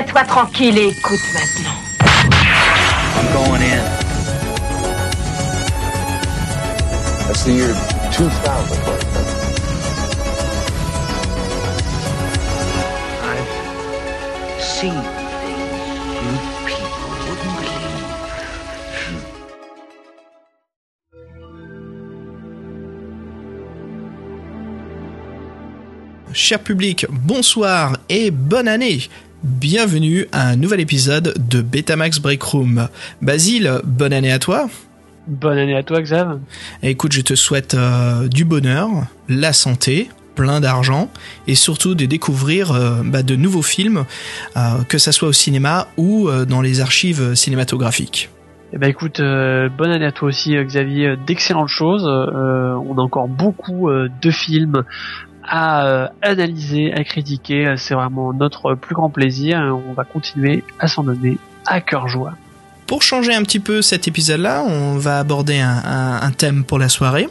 [0.00, 1.76] Tiens-toi tranquille et écoute maintenant.
[3.16, 3.84] I'm going in.
[7.26, 7.74] That's the year
[8.10, 8.78] 2000.
[13.22, 13.46] I've
[14.62, 15.02] seen
[15.42, 15.68] things
[16.16, 16.32] you
[16.64, 18.08] people wouldn't believe.
[26.32, 29.10] Cher public, bonsoir et bonne année
[29.42, 32.88] Bienvenue à un nouvel épisode de Betamax Break Room.
[33.22, 34.68] Basile, bonne année à toi
[35.26, 36.40] Bonne année à toi, Xav.
[36.82, 38.90] Écoute, je te souhaite euh, du bonheur,
[39.28, 41.08] la santé, plein d'argent
[41.46, 44.04] et surtout de découvrir euh, bah, de nouveaux films,
[44.58, 48.28] euh, que ça soit au cinéma ou dans les archives cinématographiques.
[48.72, 51.16] Eh ben écoute, euh, bonne année à toi aussi, euh, Xavier.
[51.26, 52.06] D'excellentes choses.
[52.06, 54.84] Euh, on a encore beaucoup de films
[55.50, 57.66] à euh, analyser, à critiquer.
[57.66, 59.60] Euh, C'est vraiment notre plus grand plaisir.
[59.60, 61.36] Euh, On va continuer à s'en donner
[61.66, 62.34] à cœur joie.
[62.86, 67.28] Pour changer un petit peu cet épisode-là, on va aborder un, thème pour la soirée.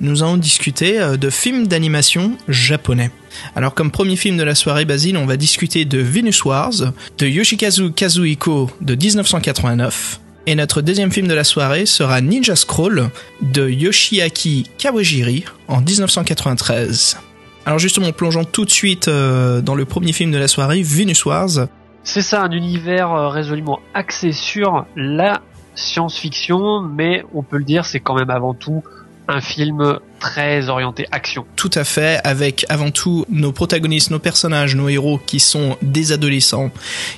[0.00, 3.10] Nous allons discuter de films d'animation japonais.
[3.56, 7.26] Alors comme premier film de la soirée, Basile, on va discuter de Venus Wars, de
[7.26, 10.20] Yoshikazu Kazuhiko de 1989.
[10.46, 13.10] Et notre deuxième film de la soirée sera Ninja Scroll
[13.42, 17.18] de Yoshiaki Kawajiri en 1993.
[17.66, 21.24] Alors justement, plongeons tout de suite euh, dans le premier film de la soirée, Venus
[21.24, 21.68] Wars,
[22.02, 25.42] C'est ça, un univers euh, résolument axé sur la
[25.74, 28.82] science-fiction, mais on peut le dire, c'est quand même avant tout
[29.28, 31.44] un film très orienté action.
[31.56, 36.12] Tout à fait, avec avant tout nos protagonistes, nos personnages, nos héros qui sont des
[36.12, 36.70] adolescents,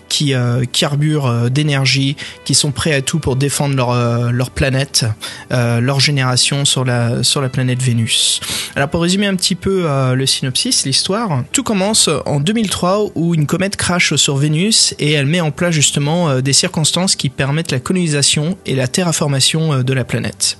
[0.09, 5.05] qui euh, carburent euh, d'énergie, qui sont prêts à tout pour défendre leur, euh, planète,
[5.53, 7.23] euh, leur génération sur la,
[7.53, 8.41] planète Vénus.
[8.77, 13.47] Alors pour résumer un petit peu le synopsis, l'histoire, tout commence en 2003 où une
[13.47, 17.81] comète crache sur Vénus et elle met en place justement des circonstances qui permettent la
[17.81, 20.59] colonisation et la terraformation de la planète.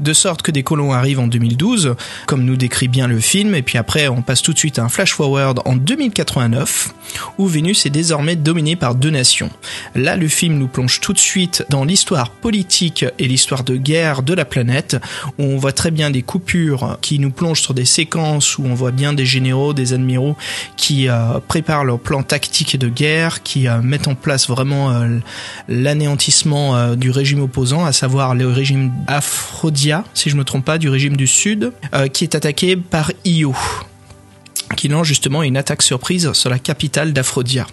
[0.00, 1.73] De sorte que des colons arrivent en 2012,
[2.26, 4.84] comme nous décrit bien le film, et puis après on passe tout de suite à
[4.84, 6.94] un flash forward en 2089,
[7.38, 9.50] où Vénus est désormais dominée par deux nations.
[9.94, 14.22] Là, le film nous plonge tout de suite dans l'histoire politique et l'histoire de guerre
[14.22, 14.96] de la planète,
[15.38, 18.74] où on voit très bien des coupures qui nous plongent sur des séquences où on
[18.74, 20.36] voit bien des généraux, des admiraux
[20.76, 25.18] qui euh, préparent leur plan tactique de guerre, qui euh, mettent en place vraiment euh,
[25.68, 30.88] l'anéantissement du régime opposant, à savoir le régime Aphrodia, si je me trompe pas, du
[30.88, 31.63] régime du Sud,
[31.94, 33.54] euh, qui est attaqué par Io
[34.76, 37.66] qui lance justement une attaque surprise sur la capitale d'Aphrodia.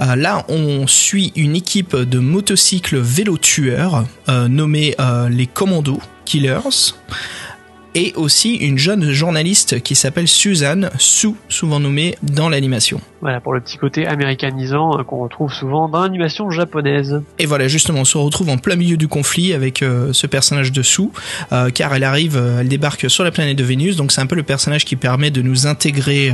[0.00, 4.96] Euh, là, on suit une équipe de motocycles vélo-tueurs euh, nommés
[5.28, 6.94] les Commandos Killers
[7.94, 13.00] et aussi une jeune journaliste qui s'appelle Suzanne, Sue, souvent nommée dans l'animation.
[13.20, 17.22] Voilà, pour le petit côté américanisant euh, qu'on retrouve souvent dans l'animation japonaise.
[17.38, 20.72] Et voilà, justement, on se retrouve en plein milieu du conflit avec euh, ce personnage
[20.72, 21.08] de Sue,
[21.52, 24.26] euh, car elle arrive, euh, elle débarque sur la planète de Vénus, donc c'est un
[24.26, 26.32] peu le personnage qui permet de nous intégrer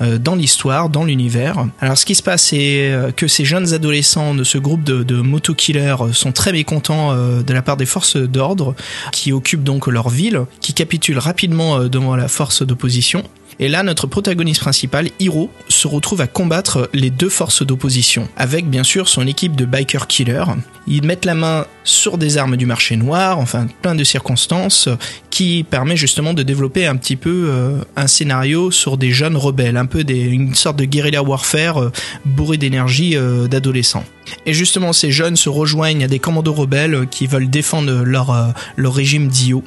[0.00, 1.66] dans l'histoire, dans l'univers.
[1.80, 5.16] Alors ce qui se passe, c'est que ces jeunes adolescents de ce groupe de, de
[5.16, 8.74] moto-killers sont très mécontents de la part des forces d'ordre,
[9.12, 13.24] qui occupent donc leur ville, qui capitulent rapidement euh, devant la force d'opposition.
[13.58, 18.68] Et là, notre protagoniste principal, Hiro, se retrouve à combattre les deux forces d'opposition, avec
[18.68, 20.44] bien sûr son équipe de biker killers.
[20.86, 24.88] Ils mettent la main sur des armes du marché noir, enfin plein de circonstances,
[25.30, 29.76] qui permet justement de développer un petit peu euh, un scénario sur des jeunes rebelles,
[29.76, 31.92] un peu des, une sorte de guérilla warfare euh,
[32.24, 34.04] bourré d'énergie euh, d'adolescents.
[34.46, 38.94] Et justement, ces jeunes se rejoignent à des commandos rebelles qui veulent défendre leur, leur
[38.94, 39.62] régime d'Io.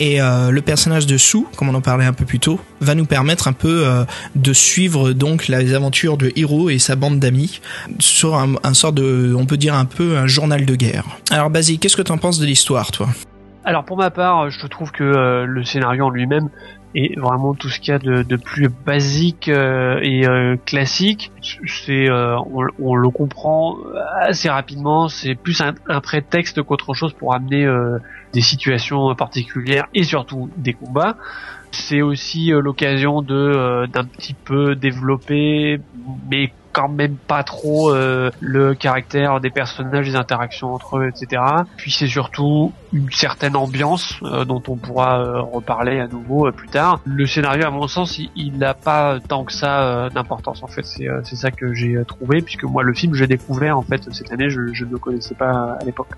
[0.00, 2.94] Et euh, le personnage de Sue, comme on en parlait un peu plus tôt, va
[2.94, 7.20] nous permettre un peu euh, de suivre donc les aventures de Hiro et sa bande
[7.20, 7.60] d'amis
[8.00, 11.04] sur un, un sort de, on peut dire un peu un journal de guerre.
[11.30, 13.08] Alors Basile, qu'est-ce que t'en penses de l'histoire, toi?
[13.64, 16.50] Alors pour ma part, je trouve que euh, le scénario en lui-même
[16.94, 21.32] est vraiment tout ce qu'il y a de, plus basique euh, et euh, classique.
[21.66, 22.36] C'est, euh,
[22.78, 23.76] on, le comprend
[24.20, 25.08] assez rapidement.
[25.08, 27.98] C'est plus un, prétexte qu'autre chose pour amener euh,
[28.34, 31.16] des situations particulières et surtout des combats.
[31.70, 35.80] C'est aussi euh, l'occasion de euh, d'un petit peu développer,
[36.30, 41.40] mais quand même pas trop euh, le caractère des personnages, les interactions entre eux, etc.
[41.76, 47.00] Puis c'est surtout une certaine ambiance dont on pourra reparler à nouveau plus tard.
[47.04, 50.62] Le scénario, à mon sens, il- n'a pas tant que ça d'importance.
[50.64, 54.12] En fait, c'est ça que j'ai trouvé, puisque moi le film, j'ai découvert en fait
[54.12, 56.10] cette année, je ne le connaissais pas à l'époque.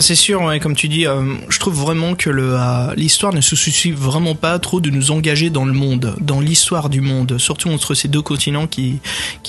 [0.00, 3.92] C'est sûr, comme tu dis, euh, je trouve vraiment que euh, l'histoire ne se soucie
[3.92, 7.94] vraiment pas trop de nous engager dans le monde, dans l'histoire du monde, surtout entre
[7.94, 9.00] ces deux continents qui,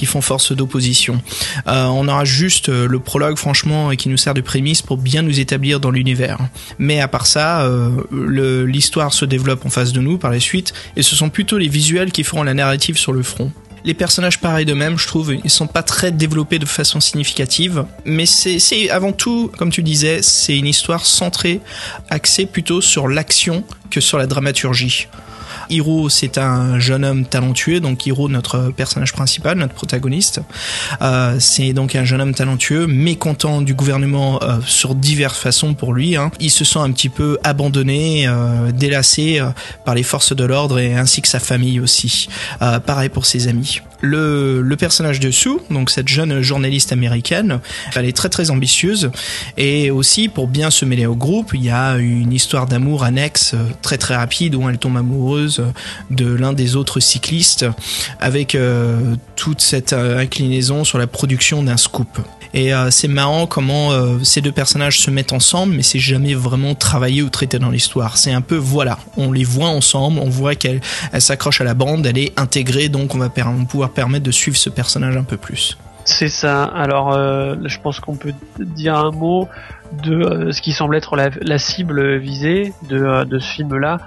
[0.06, 1.20] font force d'opposition.
[1.68, 5.40] Euh, on aura juste le prologue, franchement, qui nous sert de prémisse pour bien nous
[5.40, 6.38] établir dans l'univers.
[6.78, 7.68] Mais à part ça,
[8.12, 11.68] l'histoire se développe en face de nous par la suite, et ce sont plutôt les
[11.68, 13.52] visuels qui feront la narrative sur le front.
[13.86, 18.26] Les personnages pareils d'eux-mêmes, je trouve, ils sont pas très développés de façon significative, mais
[18.26, 21.62] c'est avant tout, comme tu disais, c'est une histoire centrée,
[22.10, 25.08] axée plutôt sur l'action que sur la dramaturgie.
[25.70, 30.42] Hiro, c'est un jeune homme talentueux, donc Hiro, notre personnage principal, notre protagoniste,
[31.02, 35.94] euh, c'est donc un jeune homme talentueux, mécontent du gouvernement euh, sur diverses façons pour
[35.94, 36.16] lui.
[36.16, 36.32] Hein.
[36.40, 39.50] Il se sent un petit peu abandonné, euh, délassé euh,
[39.86, 42.28] par les forces de l'ordre et ainsi que sa famille aussi.
[42.60, 43.82] Pareil pour ses amis.
[44.02, 47.60] Le, le personnage de Sue, donc cette jeune journaliste américaine,
[47.96, 49.10] elle est très très ambitieuse
[49.58, 53.56] et aussi pour bien se mêler au groupe, il y a une histoire d'amour annexe
[53.82, 55.55] très très rapide où elle tombe amoureuse
[56.10, 57.66] de l'un des autres cyclistes
[58.20, 62.20] avec euh, toute cette euh, inclinaison sur la production d'un scoop.
[62.54, 63.92] Et euh, c'est marrant comment
[64.24, 68.18] ces deux personnages se mettent ensemble, mais c'est jamais vraiment travaillé ou traité dans l'histoire.
[68.18, 70.80] C'est un peu voilà, on les voit ensemble, on voit qu'elle
[71.12, 74.58] elle s'accroche à la bande, elle est intégrée, donc on va pouvoir permettre de suivre
[74.58, 75.78] ce personnage un peu plus.
[76.06, 76.64] C'est ça.
[76.64, 79.50] Alors, je pense qu'on peut dire un mot
[80.04, 83.98] de ce qui semble être la, cible visée de, de ce film-là.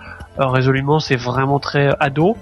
[0.40, 2.36] Euh, résolument, c'est vraiment très ado.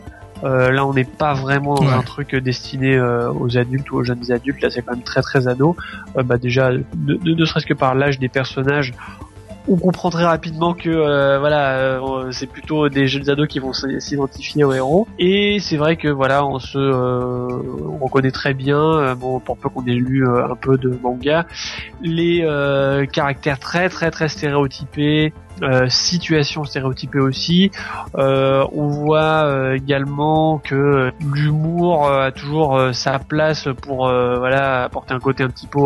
[0.44, 1.92] Euh, là, on n'est pas vraiment dans Ouais.
[1.94, 4.60] un truc destiné euh, aux adultes ou aux jeunes adultes.
[4.62, 5.76] Là, c'est quand même très très ado.
[6.18, 8.92] Euh, bah déjà, ne, ne- ne serait-ce que par l'âge des personnages,
[9.68, 13.72] on comprend très rapidement que euh, voilà, euh, c'est plutôt des jeunes ados qui vont
[13.72, 15.08] s'identifier aux héros.
[15.18, 17.48] Et c'est vrai que voilà, on se, euh,
[18.00, 20.96] on reconnaît très bien, euh, bon, pour peu qu'on ait lu euh, un peu de
[21.02, 21.46] manga,
[22.02, 27.70] les euh, caractères très très très stéréotypés, euh, situations stéréotypées aussi.
[28.16, 35.14] Euh, on voit euh, également que l'humour euh, a toujours sa place pour voilà apporter
[35.14, 35.78] un côté un petit peu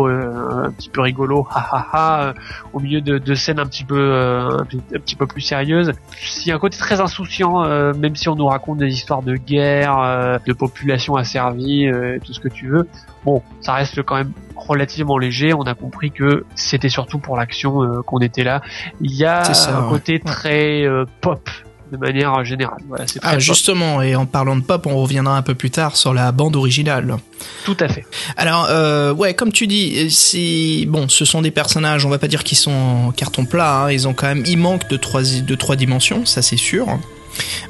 [0.65, 2.33] un petit peu rigolo, ha ha ha,
[2.73, 5.89] au milieu de, de scènes un petit peu un, un petit peu plus sérieuses.
[5.89, 10.53] A un côté très insouciant, même si on nous raconte des histoires de guerre, de
[10.53, 11.89] population asservie,
[12.25, 12.87] tout ce que tu veux.
[13.25, 15.53] Bon, ça reste quand même relativement léger.
[15.53, 18.61] On a compris que c'était surtout pour l'action euh, qu'on était là.
[19.01, 19.89] Il y a ça, un ouais.
[19.89, 21.49] côté très euh, pop
[21.91, 22.79] de manière générale.
[22.87, 23.41] Voilà, c'est très Ah pop.
[23.41, 26.55] justement, et en parlant de pop, on reviendra un peu plus tard sur la bande
[26.55, 27.17] originale.
[27.65, 28.05] Tout à fait.
[28.37, 32.05] Alors, euh, ouais, comme tu dis, c'est bon, ce sont des personnages.
[32.05, 33.83] On va pas dire qu'ils sont en carton plat.
[33.83, 36.87] hein, ils ont quand même, ils manquent de trois de trois dimensions, ça c'est sûr.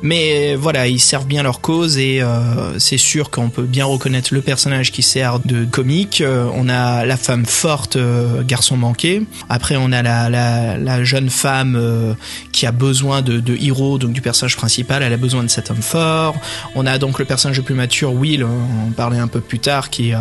[0.01, 4.33] Mais voilà, ils servent bien leur cause et euh, c'est sûr qu'on peut bien reconnaître
[4.33, 6.21] le personnage qui sert de comique.
[6.21, 9.23] Euh, on a la femme forte, euh, garçon manqué.
[9.49, 12.13] Après, on a la, jeune femme euh,
[12.51, 15.03] qui a besoin de, de héros, donc du personnage principal.
[15.03, 16.35] Elle a besoin de cet homme fort.
[16.75, 19.59] On a donc le personnage le plus mature, Will, on en parlait un peu plus
[19.59, 20.13] tard, qui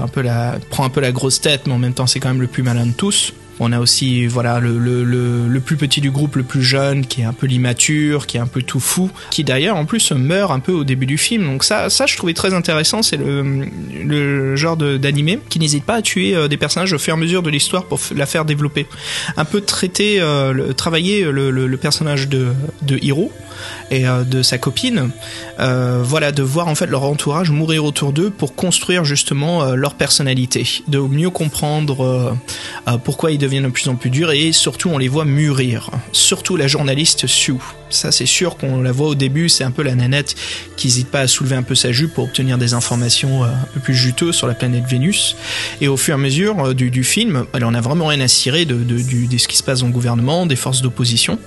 [0.70, 2.62] prend un peu la grosse tête, mais en même temps c'est quand même le plus
[2.62, 3.32] malin de tous.
[3.62, 7.20] On a aussi voilà le, le, le, plus petit du groupe, le plus jeune, qui
[7.20, 10.50] est un peu l'immature, qui est un peu tout fou, qui d'ailleurs en plus meurt
[10.50, 11.44] un peu au début du film.
[11.44, 13.02] Donc ça, ça je trouvais très intéressant.
[13.02, 13.66] C'est le,
[14.02, 17.20] le genre d'animé qui n'hésite pas à tuer euh, des personnages au fur et à
[17.20, 18.86] mesure de l'histoire pour la faire développer.
[19.36, 22.48] Un peu traiter, euh, le, travailler le, le, le personnage de,
[22.82, 23.30] de Hiro
[23.90, 25.10] et euh, de sa copine.
[25.58, 29.74] Euh, voilà, de voir en fait leur entourage mourir autour d'eux pour construire justement euh,
[29.74, 32.36] leur personnalité, de mieux comprendre
[33.04, 35.90] pourquoi ils deviennent de plus en plus durs et surtout on les voit mûrir.
[36.12, 37.54] Surtout la journaliste Sue.
[37.88, 40.34] Ça c'est sûr qu'on la voit au début, c'est un peu la nanette
[40.76, 43.80] qui n'hésite pas à soulever un peu sa jupe pour obtenir des informations un peu
[43.80, 45.36] plus juteuses sur la planète Vénus.
[45.80, 48.64] Et au fur et à mesure du, film, elle en a vraiment rien à cirer
[48.64, 51.38] de, de ce qui se passe dans le gouvernement, des forces d'opposition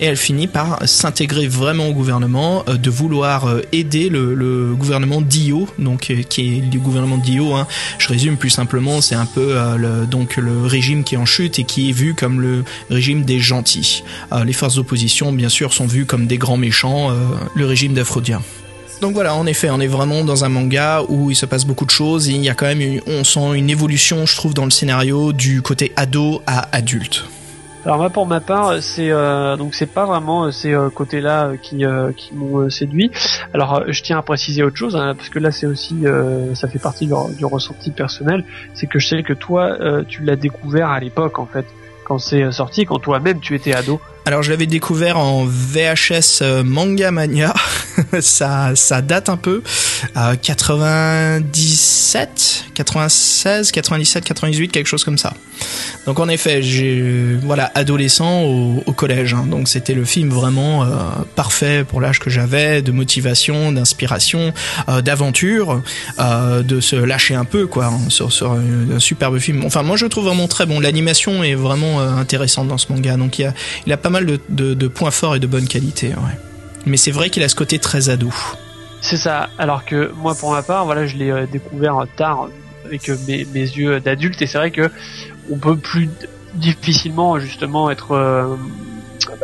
[0.00, 5.20] et elle finit par s'intégrer vraiment au gouvernement, euh, de vouloir euh, aider le, gouvernement
[5.20, 7.54] d'Io, donc euh, qui est le gouvernement d'Io.
[7.54, 7.66] Hein.
[7.98, 11.58] Je résume plus simplement, c'est un peu le, donc le régime qui est en chute
[11.58, 14.02] et qui est vu comme le régime des gentils.
[14.44, 17.10] Les forces d'opposition, bien sûr, sont vues comme des grands méchants,
[17.54, 18.42] le régime d'Aphrodien.
[19.00, 21.84] Donc voilà, en effet, on est vraiment dans un manga où il se passe beaucoup
[21.84, 24.64] de choses et il y a quand même, on sent une évolution, je trouve, dans
[24.64, 27.24] le scénario du côté ado à adulte.
[27.86, 31.44] Alors moi pour ma part, c'est euh, donc c'est pas vraiment euh, ces euh, côtés-là
[31.44, 33.12] euh, qui euh, qui m'ont euh, séduit.
[33.54, 36.04] Alors je tiens à préciser autre chose hein, parce que là c'est aussi
[36.54, 39.78] ça fait partie du, du ressenti personnel, c'est que je sais que toi
[40.08, 41.64] tu l'as découvert à l'époque en fait
[42.04, 44.00] quand c'est sorti, quand toi-même tu étais ado.
[44.24, 47.54] Alors je l'avais découvert en VHS Manga Mania
[48.20, 49.62] ça, ça date un peu.
[50.16, 55.34] Euh, 97, 96, 97, 98, quelque chose comme ça.
[56.06, 59.46] Donc en effet, j'ai voilà adolescent au, au collège, hein.
[59.48, 60.86] donc c'était le film vraiment euh,
[61.34, 64.52] parfait pour l'âge que j'avais, de motivation, d'inspiration,
[64.88, 65.82] euh, d'aventure,
[66.18, 69.64] euh, de se lâcher un peu quoi hein, sur, sur un, superbe film.
[69.64, 70.80] Enfin moi je trouve vraiment très bon.
[70.80, 73.54] L'animation est vraiment euh, intéressante dans ce manga, donc il y a
[73.86, 76.08] il a pas mal de, de, de points forts et de bonnes qualités.
[76.08, 76.45] Ouais.
[76.86, 78.32] Mais c'est vrai qu'il a ce côté très ado.
[79.00, 79.50] C'est ça.
[79.58, 82.48] Alors que moi, pour ma part, voilà, je l'ai euh, découvert tard
[82.84, 84.90] avec euh, mes, mes yeux d'adulte, et c'est vrai que
[85.50, 86.08] on peut plus
[86.54, 88.56] difficilement justement être euh,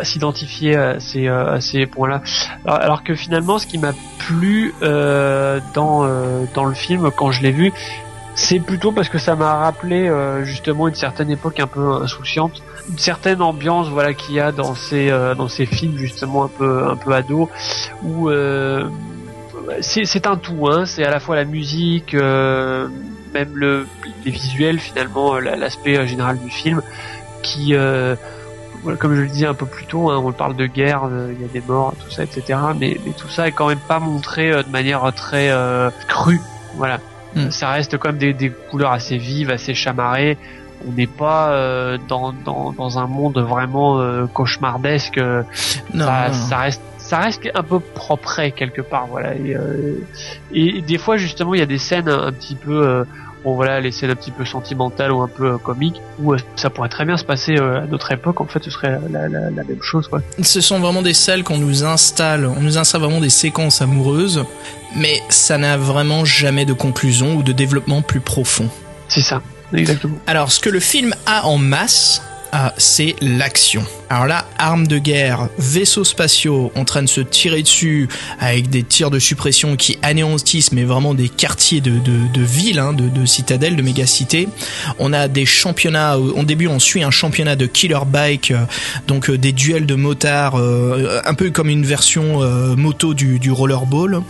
[0.02, 2.22] s'identifier à ces, euh, points-là.
[2.66, 7.42] Alors, que finalement, ce qui m'a plu euh, dans euh, dans le film quand je
[7.42, 7.72] l'ai vu,
[8.34, 12.62] c'est plutôt parce que ça m'a rappelé euh, justement une certaine époque un peu insouciante,
[12.90, 16.48] une certaine ambiance voilà qu'il y a dans ces euh, dans ces films justement un
[16.48, 17.48] peu un peu ados
[18.02, 18.88] où euh,
[19.80, 22.88] c'est c'est un tout hein, c'est à la fois la musique euh,
[23.34, 23.86] même le
[24.24, 26.82] les visuels finalement la- l'aspect euh, général du film
[27.42, 28.16] qui euh,
[28.82, 31.40] voilà, comme je le disais un peu plus tôt, hein, on parle de guerre, il
[31.40, 32.58] y a des morts, tout ça, etc.
[32.76, 36.40] Mais, mais tout ça est quand même pas montré euh, de manière très euh, crue.
[36.74, 36.98] Voilà,
[37.34, 37.50] Mm.
[37.50, 40.36] ça reste quand même des, des couleurs assez vives, assez chamarrées.
[40.88, 45.18] On n'est pas euh, dans, dans, dans un monde vraiment euh, cauchemardesque.
[45.18, 45.42] euh,
[45.94, 46.34] Non, ça, non.
[46.34, 49.56] ça reste ça reste un peu propre quelque part voilà et,
[50.52, 53.04] et des fois justement il y a des scènes un, un petit peu
[53.44, 56.88] bon voilà les scènes un petit peu sentimentales ou un peu comiques où ça pourrait
[56.88, 59.82] très bien se passer à notre époque en fait ce serait la, la, la même
[59.82, 62.46] chose quoi Ce sont vraiment des salles qu'on nous installe.
[62.46, 64.44] On nous installe vraiment des séquences amoureuses,
[64.96, 68.68] mais ça n'a vraiment jamais de conclusion ou de développement plus profond.
[69.08, 69.42] c'est ça
[69.80, 73.84] exactement Alors, ce que le film a en masse, ah, c'est l'action.
[74.12, 78.82] Alors là, armes de guerre, vaisseaux spatiaux en train de se tirer dessus avec des
[78.82, 83.24] tirs de suppression qui anéantissent mais vraiment des quartiers de, de, villes, hein, de, de
[83.24, 84.50] citadelles, de mégacités.
[84.98, 88.66] On a des championnats, au début on suit un championnat de killer bike, euh,
[89.06, 92.40] donc euh, des duels de motards, euh, un peu comme une version
[92.76, 94.20] moto du, rollerball.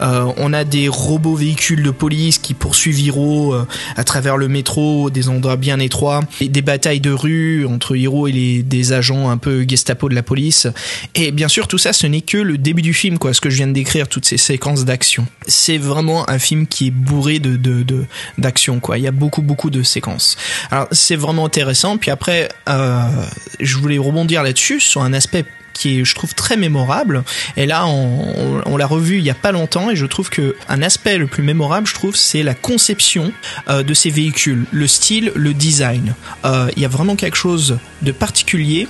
[0.00, 3.56] On a des robots véhicules de police qui poursuivent Hiro
[3.96, 8.62] à travers le métro, des endroits bien étroits, des batailles de rue entre Hiro et
[8.62, 10.66] des agents un peu Gestapo de la police.
[11.14, 13.50] Et bien sûr, tout ça, ce n'est que le début du film, quoi, ce que
[13.50, 15.26] je viens de décrire, toutes ces séquences d'action.
[15.46, 18.04] C'est vraiment un film qui est bourré de de de-
[18.38, 18.98] d'action, quoi.
[18.98, 20.36] Il y a beaucoup beaucoup de séquences.
[20.70, 21.96] Alors c'est vraiment intéressant.
[21.98, 23.00] Puis après, euh,
[23.60, 27.24] je voulais rebondir là-dessus sur un aspect qui est, je trouve, très mémorable.
[27.56, 30.82] Et là, on l'a revu il y a pas longtemps, et je trouve que un
[30.82, 33.32] aspect le plus mémorable, je trouve, c'est la conception
[33.68, 36.14] euh, de ces véhicules, le style, le design.
[36.44, 38.86] Euh, Il y a vraiment quelque chose de particulier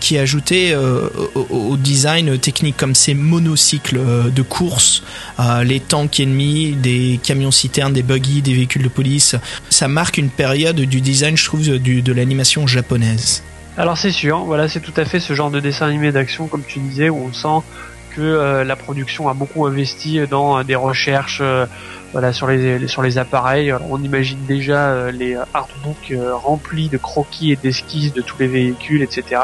[0.00, 5.02] qui ajouté euh, au, design technique comme ces monocycles euh, de course,
[5.40, 9.36] euh, les tanks ennemis, des camions citernes, des buggy, des véhicules de police.
[9.70, 13.42] Ça marque une période du design, je trouve, de l'animation japonaise.
[13.76, 16.62] Alors c'est sûr, voilà, c'est tout à fait ce genre de dessin animé d'action, comme
[16.66, 17.64] tu disais, où on sent
[18.16, 21.42] que euh, la production a beaucoup investi dans des recherches,
[22.12, 23.72] voilà, sur les, sur les appareils.
[23.88, 29.42] On imagine déjà les artbooks remplis de croquis et d'esquisses de tous les véhicules, etc.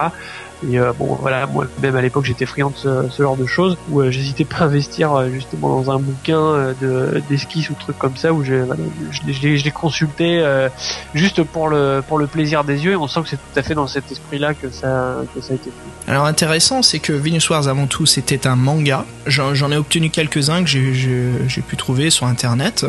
[0.70, 3.46] Et euh, bon, voilà, moi même à l'époque j'étais friand de ce, ce genre de
[3.46, 7.70] choses où euh, j'hésitais pas à investir euh, justement dans un bouquin euh, de d'esquisses
[7.70, 10.68] ou trucs comme ça où je, voilà, je, consultais euh,
[11.14, 13.86] juste pour le plaisir des yeux et on sent que c'est tout à fait dans
[13.86, 16.10] cet esprit-là que ça a été fait.
[16.10, 19.04] Alors intéressant, c'est que Venus Wars avant tout c'était un manga.
[19.26, 22.84] J'en ai obtenu quelques-uns que j'ai- pu trouver sur internet.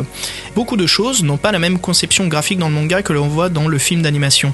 [0.54, 3.48] Beaucoup de choses n'ont pas la même conception graphique dans le manga que l'on voit
[3.48, 4.52] dans le film d'animation.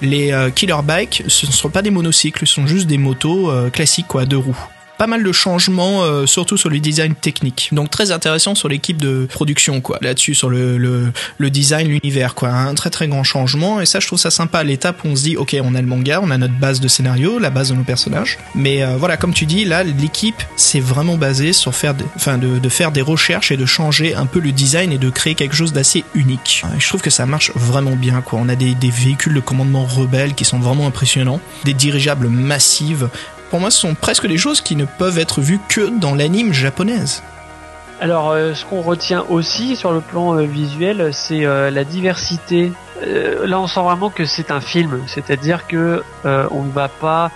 [0.00, 3.50] Les euh, Killer Bike, ce ne sont pas des monocycles, ce sont juste des motos
[3.50, 4.68] euh, classiques quoi, deux roues.
[4.96, 7.70] Pas mal de changements, euh, surtout sur le design technique.
[7.72, 9.98] Donc très intéressant sur l'équipe de production, quoi.
[10.00, 12.50] Là-dessus, sur le, le, le design, l'univers, quoi.
[12.50, 13.80] Un très très grand changement.
[13.80, 14.62] Et ça, je trouve ça sympa.
[14.62, 16.88] L'étape où on se dit, ok, on a le manga, on a notre base de
[16.88, 18.38] scénario, la base de nos personnages.
[18.54, 22.58] Mais euh, voilà, comme tu dis, là, l'équipe s'est vraiment basée sur faire, enfin, de,
[22.58, 25.56] de faire des recherches et de changer un peu le design et de créer quelque
[25.56, 26.62] chose d'assez unique.
[26.78, 28.38] Je trouve que ça marche vraiment bien, quoi.
[28.40, 33.08] On a des, des véhicules de commandement rebelles qui sont vraiment impressionnants, des dirigeables massives.
[33.54, 36.52] Pour moi, ce sont presque des choses qui ne peuvent être vues que dans l'anime
[36.52, 37.22] japonaise.
[38.00, 42.72] Alors, euh, ce qu'on retient aussi sur le plan euh, visuel, c'est euh, la diversité.
[43.00, 47.30] Là, on sent vraiment que c'est un film, c'est-à-dire que on ne va pas,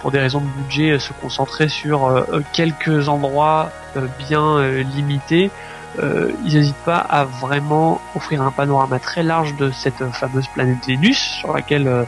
[0.00, 3.70] pour des raisons de budget, se concentrer sur quelques endroits
[4.18, 4.60] bien
[4.96, 5.52] limités.
[5.98, 10.78] Euh, ils n'hésitent pas à vraiment offrir un panorama très large de cette fameuse planète
[10.86, 12.04] Vénus sur laquelle euh,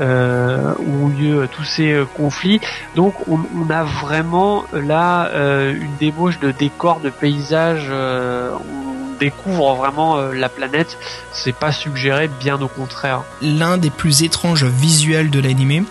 [0.00, 2.60] euh, ont lieu tous ces conflits.
[2.94, 5.30] Donc on, on a vraiment là
[5.70, 7.90] une débauche de décors, de paysages.
[7.90, 10.96] on découvre vraiment la planète.
[11.32, 13.22] C'est pas suggéré, bien au contraire.
[13.42, 15.82] L'un des plus étranges visuels de l'animé,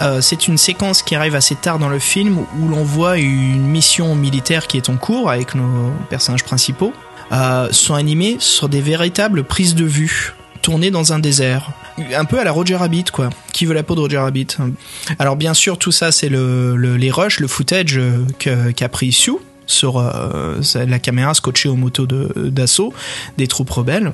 [0.00, 3.66] euh, c'est une séquence qui arrive assez tard dans le film où l'on voit une
[3.66, 6.92] mission militaire qui est en cours avec nos personnages principaux,
[7.32, 11.70] euh, sont animés sur des véritables prises de vue tournées dans un désert.
[12.14, 13.30] Un peu à la Roger Rabbit, quoi.
[13.52, 14.46] Qui veut la peau de Roger Rabbit
[15.18, 18.24] Alors bien sûr, tout ça, c'est le, le- les rushs, le footage euh,
[18.72, 19.32] qu'a pris Sue
[19.72, 22.92] sur euh, la caméra scotchée aux motos de- d'assaut
[23.38, 24.12] des troupes rebelles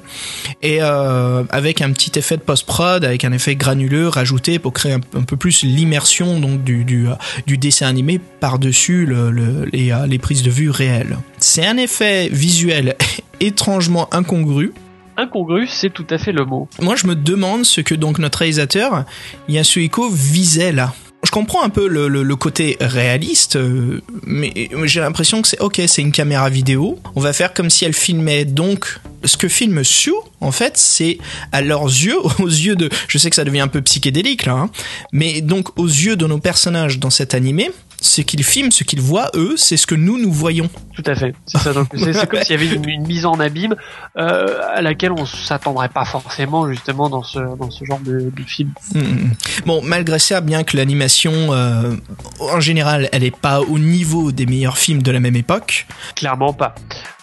[0.63, 4.93] et euh, avec un petit effet de post-prod, avec un effet granuleux rajouté pour créer
[4.93, 7.13] un, un peu plus l'immersion donc du, du, euh,
[7.47, 11.19] du dessin animé par-dessus le, le- les, les prises de vue réelles.
[11.39, 12.97] C'est un effet visuel
[13.41, 14.73] étrangement incongru.
[15.17, 16.69] Incongru, c'est tout à fait le mot.
[16.81, 19.05] Moi, je me demande ce que donc notre réalisateur
[19.49, 20.95] Yasuhiko visait là.
[21.39, 26.11] Comprends un peu le côté réaliste, euh, mais j'ai l'impression que c'est ok, c'est une
[26.11, 26.99] caméra vidéo.
[27.15, 28.45] On va faire comme si elle filmait.
[28.45, 31.19] Donc, ce que filme Sue, en fait, c'est
[31.53, 32.89] à leurs yeux, aux yeux de.
[33.07, 34.71] Je sais que ça devient un peu psychédélique là, hein,
[35.13, 39.01] mais donc aux yeux de nos personnages dans cet animé, ce qu'ils filment, ce qu'ils
[39.01, 40.69] voient eux, c'est ce que nous nous voyons.
[40.95, 41.35] Tout à fait.
[41.47, 41.73] C'est ça.
[41.73, 43.75] Donc c'est c'est comme s'il y avait une, une mise en abîme
[44.17, 48.43] euh, à laquelle on s'attendrait pas forcément justement dans ce dans ce genre de, de
[48.45, 48.73] film.
[48.95, 49.31] Mm.
[49.67, 51.95] Bon, malgré ça, bien que l'animation, euh,
[52.41, 55.87] en général, elle est pas au niveau des meilleurs films de la même époque.
[56.15, 56.75] Clairement pas.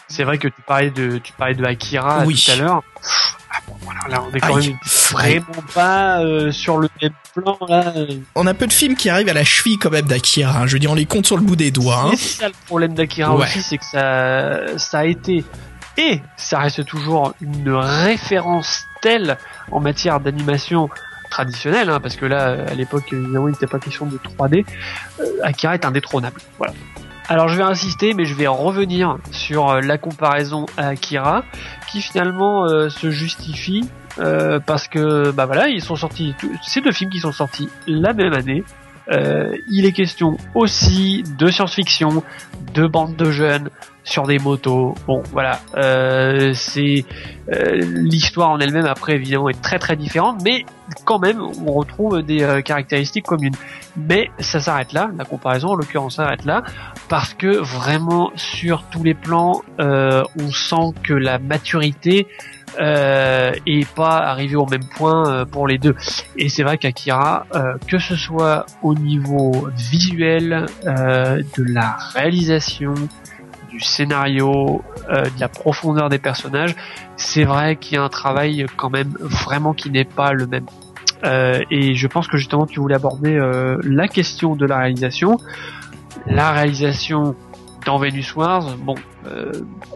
[0.07, 2.41] C'est vrai que tu parlais de tu parlais de Akira Oui.
[2.45, 2.83] tout à l'heure.
[3.85, 4.69] Bon, voilà, là on est quand Aïe.
[4.69, 4.77] même
[5.11, 7.93] vraiment pas euh, sur le même plan là.
[8.35, 10.59] On a peu de films qui arrivent à la cheville quand même d'Akira.
[10.61, 10.67] hein.
[10.67, 12.05] Je veux dire, on les compte sur le bout des doigts.
[12.07, 12.11] hein.
[12.13, 13.43] Et c'est ça le problème d'Akira Ouais.
[13.43, 15.43] aussi, c'est que ça, ça a été
[15.97, 19.37] et ça reste toujours une référence telle
[19.71, 20.89] en matière d'animation
[21.31, 24.65] traditionnelle, hein, parce que là, à l'époque, évidemment, il n'était pas question de 3D.
[25.19, 26.39] euh, Akira est indétrônable.
[26.57, 26.73] Voilà.
[27.27, 31.43] Alors je vais insister, mais je vais revenir sur euh, la comparaison à Akira,
[31.89, 33.89] qui finalement euh, se justifie
[34.19, 37.69] euh, parce que bah voilà, ils sont sortis, tous- ces deux films qui sont sortis
[37.87, 38.63] la même année.
[39.69, 42.23] Il est question aussi de science-fiction,
[42.73, 43.69] de bandes de jeunes
[44.05, 44.93] sur des motos.
[45.07, 47.03] Bon, voilà, euh, c'est
[47.51, 50.63] euh, l'histoire en elle-même après évidemment est très très différente, mais
[51.03, 53.55] quand même on retrouve des euh, caractéristiques communes.
[53.97, 56.63] Mais ça s'arrête là, la comparaison en l'occurrence s'arrête là,
[57.09, 62.27] parce que vraiment sur tous les plans, euh, on sent que la maturité
[62.79, 65.95] euh, est pas arrivée au même point pour les deux.
[66.37, 67.45] Et c'est vrai qu'Akira,
[67.87, 72.93] que ce soit au niveau visuel, de la réalisation,
[73.75, 76.75] du scénario, euh, de la profondeur des personnages,
[77.17, 80.65] c'est vrai qu'il y a un travail quand même vraiment qui n'est pas le même.
[81.23, 85.37] Euh, et je pense que justement tu voulais aborder euh, la question de la réalisation.
[86.25, 87.35] La réalisation
[87.85, 88.95] dans Venus Wars, bon,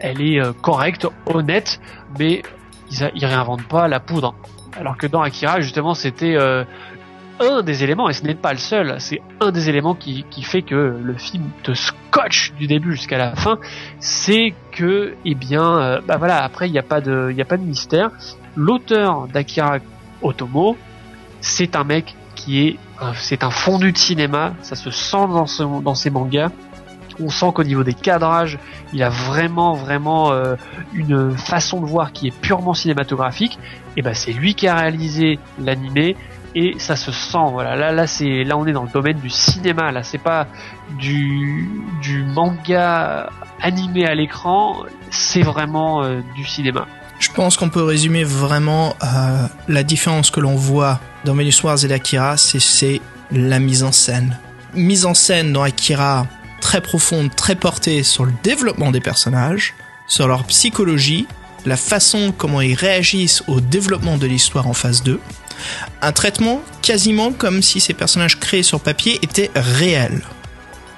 [0.00, 1.80] elle est correcte, honnête,
[2.18, 2.42] mais
[2.90, 4.34] ils, a- ils réinventent pas la poudre.
[4.78, 6.36] Alors que dans Akira, justement, c'était
[7.40, 10.42] un des éléments, et ce n'est pas le seul, c'est un des éléments qui, qui
[10.42, 13.58] fait que le film te scotche du début jusqu'à la fin,
[13.98, 17.56] c'est que, eh bien, euh, bah voilà, après il n'y a pas de, a pas
[17.56, 18.10] de mystère.
[18.56, 19.78] L'auteur d'Akira
[20.22, 20.76] Otomo,
[21.40, 22.76] c'est un mec qui est,
[23.14, 26.50] c'est un fondu de cinéma, ça se sent dans, son- dans ses mangas.
[27.22, 28.58] On sent qu'au niveau des cadrages,
[28.94, 30.56] il a vraiment, vraiment euh,
[30.94, 33.58] une façon de voir qui est purement cinématographique.
[33.96, 36.16] Et ben c'est lui qui a réalisé l'animé
[36.54, 37.38] et ça se sent.
[37.52, 39.92] Voilà, là, là, c'est, là, on est dans le domaine du cinéma.
[39.92, 40.46] Là, c'est pas
[40.98, 41.68] du
[42.02, 44.84] du manga animé à l'écran.
[45.10, 46.86] C'est vraiment euh, du cinéma.
[47.18, 51.84] Je pense qu'on peut résumer vraiment euh, la différence que l'on voit dans Venus Wars
[51.84, 54.38] et d'Akira, c'est la mise en scène.
[54.74, 56.26] Mise en scène dans Akira
[56.60, 59.74] très profonde, très portée sur le développement des personnages,
[60.06, 61.26] sur leur psychologie,
[61.66, 65.20] la façon comment ils réagissent au développement de l'histoire en phase 2.
[66.02, 70.22] Un traitement quasiment comme si ces personnages créés sur papier étaient réels.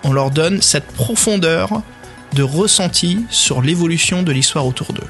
[0.04, 1.82] On leur donne cette profondeur
[2.34, 5.08] de ressenti sur l'évolution de l'histoire autour d'eux.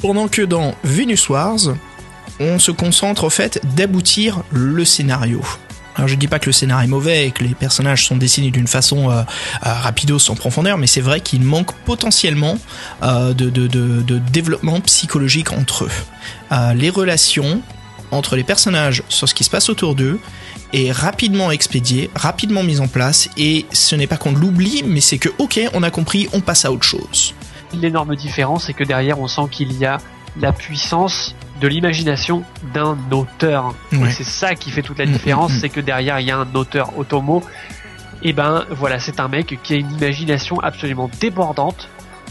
[0.00, 1.76] Pendant que dans Venus Wars,
[2.40, 5.42] on se concentre au fait d'aboutir le scénario.
[5.96, 8.50] Alors je dis pas que le scénario est mauvais et que les personnages sont dessinés
[8.50, 9.22] d'une façon euh, euh,
[9.62, 12.58] rapido sans profondeur, mais c'est vrai qu'il manque potentiellement
[13.02, 13.48] euh, de,
[14.30, 15.90] développement psychologique entre eux.
[16.52, 17.62] Euh, les relations
[18.16, 20.18] entre les personnages sur ce qui se passe autour d'eux
[20.72, 25.18] est rapidement expédiée, rapidement mise en place, et ce n'est pas qu'on l'oublie, mais c'est
[25.18, 27.34] que ok, on a compris, on passe à autre chose.
[27.72, 29.98] l'énorme différence, c'est que derrière, on sent qu'il y a
[30.40, 32.42] la puissance de l'imagination
[32.74, 33.74] d'un auteur.
[33.92, 34.08] Ouais.
[34.08, 35.60] Et c'est ça qui fait toute la Mm, différence, mm, mm.
[35.60, 37.42] c'est que derrière, il y a un auteur Otomo.
[38.22, 41.88] Et ben voilà, c'est un mec qui a une imagination absolument débordante.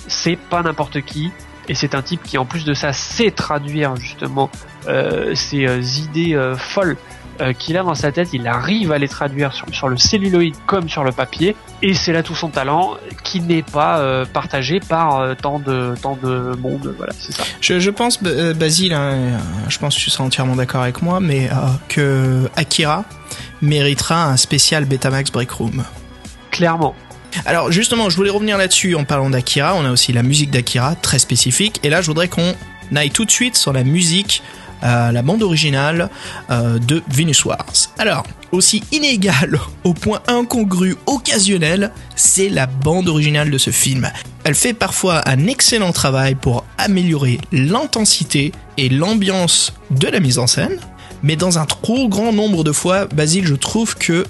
[0.07, 1.31] C'est pas n'importe qui.
[1.67, 4.49] Et c'est un type qui, en plus de ça, sait traduire justement
[4.87, 6.97] euh, ces euh, idées euh, folles
[7.41, 8.29] euh, qu'il a dans sa tête.
[8.33, 11.55] Il arrive à les traduire sur, sur le celluloïd comme sur le papier.
[11.81, 15.95] Et c'est là tout son talent qui n'est pas euh, partagé par euh, tant de
[16.01, 16.93] tant de monde.
[16.97, 17.43] Voilà, c'est ça.
[17.61, 21.01] Je, je pense, euh, Basile, hein, euh, je pense que tu seras entièrement d'accord avec
[21.01, 21.55] moi, mais euh,
[21.89, 23.03] que Akira
[23.61, 25.83] méritera un spécial Betamax Break Room.
[26.51, 26.95] Clairement.
[27.45, 29.75] Alors justement, je voulais revenir là-dessus en parlant d'Akira.
[29.75, 31.79] On a aussi la musique d'Akira, très spécifique.
[31.83, 32.53] Et là, je voudrais qu'on
[32.95, 34.43] aille tout de suite sur la musique,
[34.83, 36.09] euh, la bande originale
[36.49, 37.73] euh, de Venus Wars.
[37.97, 44.09] Alors, aussi inégale au point incongru, occasionnel, c'est la bande originale de ce film.
[44.43, 50.47] Elle fait parfois un excellent travail pour améliorer l'intensité et l'ambiance de la mise en
[50.47, 50.79] scène.
[51.23, 54.25] Mais dans un trop grand nombre de fois, Basile, je trouve que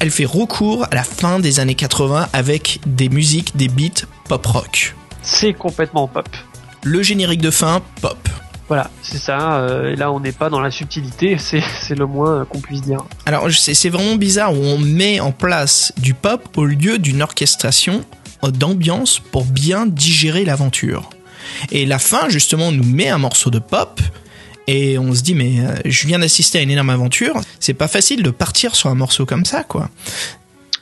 [0.00, 4.44] elle fait recours à la fin des années 80 avec des musiques, des beats pop
[4.46, 4.94] rock.
[5.22, 6.28] C'est complètement pop.
[6.82, 8.16] Le générique de fin, pop.
[8.68, 9.56] Voilà, c'est ça.
[9.58, 11.36] euh, et là, on n'est pas dans la subtilité.
[11.40, 13.02] C'est c'est le moins euh, qu'on puisse dire.
[13.26, 17.20] Alors c'est c'est vraiment bizarre où on met en place du pop au lieu d'une
[17.20, 18.04] orchestration
[18.44, 21.10] euh, d'ambiance pour bien digérer l'aventure.
[21.72, 24.00] Et la fin justement nous met un morceau de pop
[24.70, 27.88] et on se dit mais euh, je viens d'assister à une énorme aventure, c'est pas
[27.88, 29.90] facile de partir sur un morceau comme ça quoi.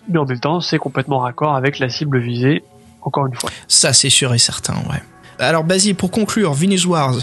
[0.09, 2.63] Mais en même temps, c'est complètement raccord avec la cible visée.
[3.03, 3.51] Encore une fois.
[3.69, 5.03] Ça, c'est sûr et certain, ouais.
[5.39, 7.17] Alors, Basile, pour conclure, Venus Wars,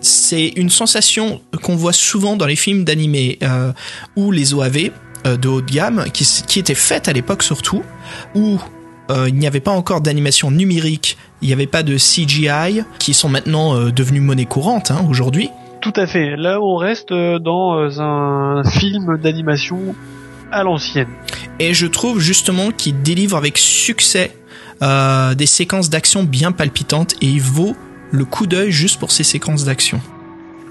[0.00, 3.72] c'est une sensation qu'on voit souvent dans les films d'animé euh,
[4.16, 4.90] ou les OAV
[5.26, 7.82] euh, de haut de gamme, qui, qui étaient faites à l'époque surtout,
[8.34, 8.58] où
[9.10, 13.12] euh, il n'y avait pas encore d'animation numérique, il n'y avait pas de CGI, qui
[13.12, 15.50] sont maintenant devenus monnaie courante hein, aujourd'hui.
[15.80, 16.36] Tout à fait.
[16.36, 19.94] Là, on reste euh, dans euh, un film d'animation
[20.50, 21.08] à l'ancienne.
[21.58, 24.32] Et je trouve justement qu'il délivre avec succès
[24.82, 27.74] euh, des séquences d'action bien palpitantes et il vaut
[28.10, 30.00] le coup d'œil juste pour ces séquences d'action.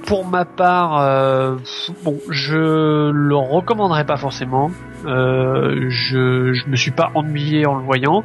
[0.05, 1.57] Pour ma part, euh,
[2.05, 4.71] bon, je le recommanderais pas forcément.
[5.05, 8.23] Euh, je, je me suis pas ennuyé en le voyant.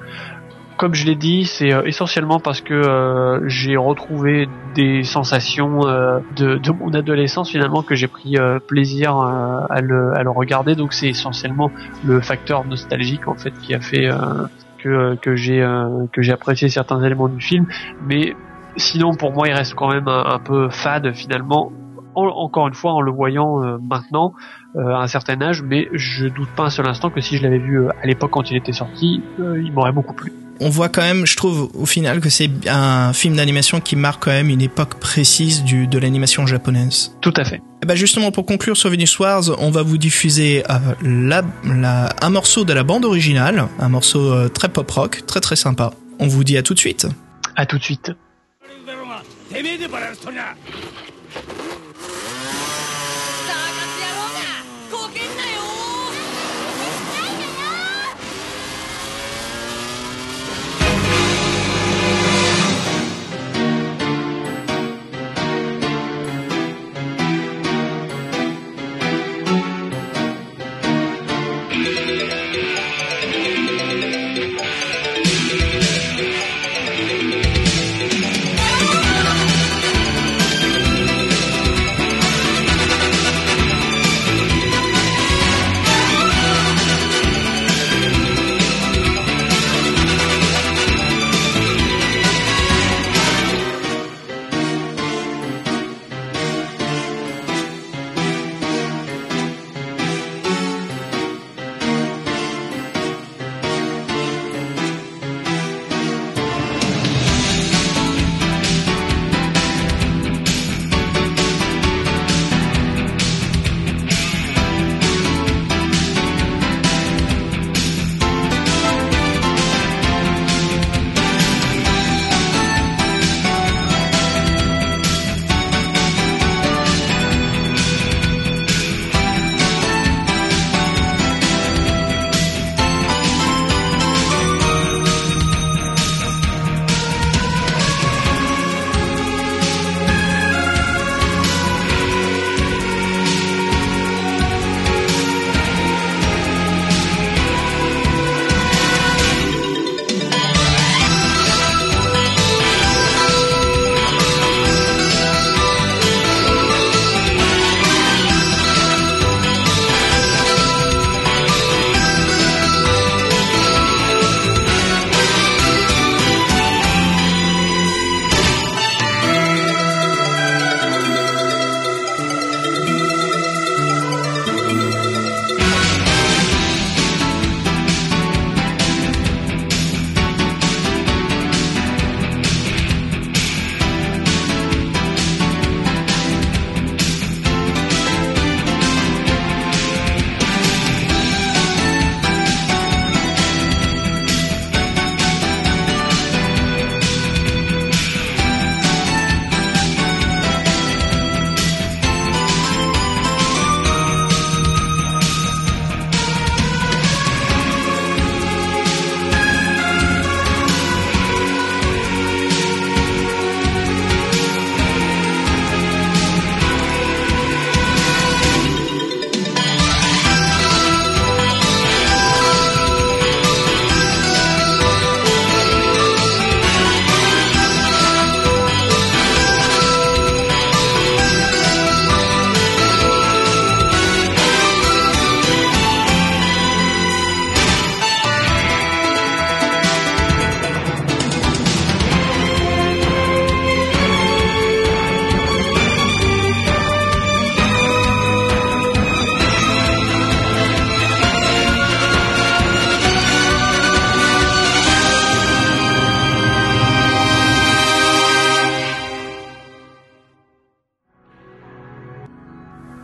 [0.82, 6.18] Comme je l'ai dit, c'est euh, essentiellement parce que euh, j'ai retrouvé des sensations euh,
[6.34, 10.30] de, de mon adolescence finalement que j'ai pris euh, plaisir euh, à, le, à le
[10.30, 10.74] regarder.
[10.74, 11.70] Donc c'est essentiellement
[12.04, 14.16] le facteur nostalgique en fait qui a fait euh,
[14.82, 15.64] que, que j'ai
[16.12, 17.64] que j'ai apprécié certains éléments du film.
[18.04, 18.34] Mais
[18.76, 21.70] sinon pour moi il reste quand même un, peu fade finalement
[22.16, 24.34] en- encore une fois en le voyant euh, maintenant
[24.74, 27.44] euh, à un certain âge mais je doute pas un seul instant que si je
[27.44, 30.88] l'avais vu euh, à l'époque quand il était sorti il m'aurait beaucoup plu on voit
[30.88, 34.48] quand même, je trouve, au final, que c'est un film d'animation qui marque quand même
[34.48, 37.14] une époque précise du, de l'animation japonaise.
[37.20, 40.62] tout à fait Et bah justement, pour conclure sur Venus Wars, on va vous diffuser
[40.70, 45.22] euh, la, la- un morceau de la bande originale, un morceau euh, très pop rock,
[45.26, 45.92] très très sympa.
[46.18, 47.06] On vous dit à tout de suite.
[47.56, 48.12] à tout de suite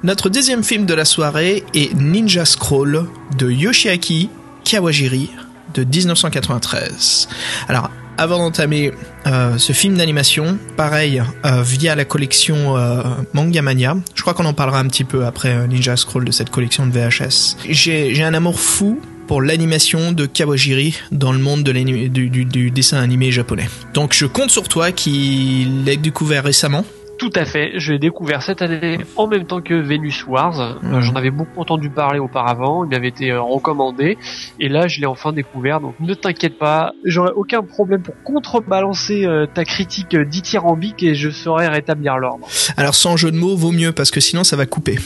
[0.09, 3.05] Notre deuxième film de la soirée est Ninja Scroll
[3.37, 4.31] de Yoshiaki
[4.65, 5.29] Kawajiri
[5.75, 7.29] de 1993.
[7.69, 8.93] Alors, avant d'entamer
[9.27, 13.03] euh, ce film d'animation, pareil, euh, via la collection euh,
[13.35, 16.33] Manga Mania, je crois qu'on en parlera un petit peu après euh, Ninja Scroll de
[16.33, 17.59] cette collection de VHS.
[17.69, 22.97] J'ai un amour fou pour l'animation de Kawajiri dans le monde du, du- du dessin
[22.97, 23.69] animé japonais.
[23.93, 26.87] Donc je compte sur toi qui l'as découvert récemment.
[27.19, 30.61] Tout à fait, je l'ai découvert cette année en même temps que Venus Wars.
[30.61, 31.01] Euh, Mhm.
[31.01, 34.17] J'en avais beaucoup entendu parler auparavant, il m'avait été euh, recommandé,
[34.61, 39.27] et là je l'ai enfin découvert, donc ne t'inquiète pas, j'aurai aucun problème pour contrebalancer
[39.27, 42.47] euh, ta critique dithyrambique et je saurai rétablir l'ordre.
[42.77, 44.97] Alors sans jeu de mots, vaut mieux parce que sinon ça va couper.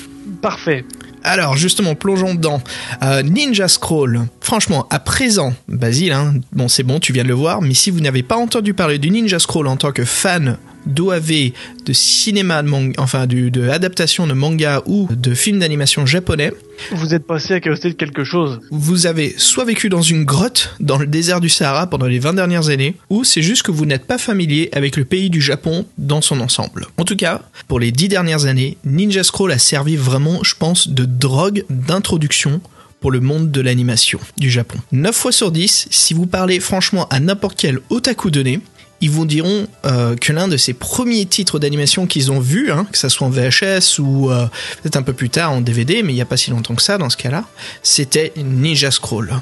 [0.41, 0.85] Parfait.
[1.25, 2.63] Alors justement, plongeons dedans.
[3.03, 4.23] Euh, Ninja Scroll.
[4.41, 7.91] Franchement, à présent, Basile, hein, bon c'est bon, tu viens de le voir, mais si
[7.91, 11.53] vous n'avez pas entendu parler du Ninja Scroll en tant que fan d'OAV,
[11.87, 16.53] de cinéma, de manga, enfin de adaptation de manga ou de films d'animation japonais,
[16.91, 18.61] Vous êtes passé à côté de quelque chose.
[18.71, 22.35] vous avez soit vécu dans une grotte dans le désert du Sahara pendant les 20
[22.35, 25.87] dernières années, ou c'est juste que vous n'êtes pas familier avec le pays du Japon
[25.99, 26.87] dans son ensemble.
[26.99, 30.89] En tout cas, pour les 10 dernières années, Ninja Scroll a servi vraiment, je pense,
[30.89, 32.61] de drogue d'introduction
[33.01, 34.79] pour le monde de l'animation du Japon.
[34.93, 38.61] 9 fois sur 10, si vous parlez franchement à n'importe quel otaku donné,
[39.03, 42.87] ils vous diront euh, que l'un de ces premiers titres d'animation qu'ils ont vus, hein,
[42.91, 44.47] que ça soit en VHS ou euh,
[44.81, 46.83] peut-être un peu plus tard en DVD, mais il n'y a pas si longtemps que
[46.83, 47.45] ça dans ce cas-là,
[47.83, 49.35] c'était Ninja Scroll.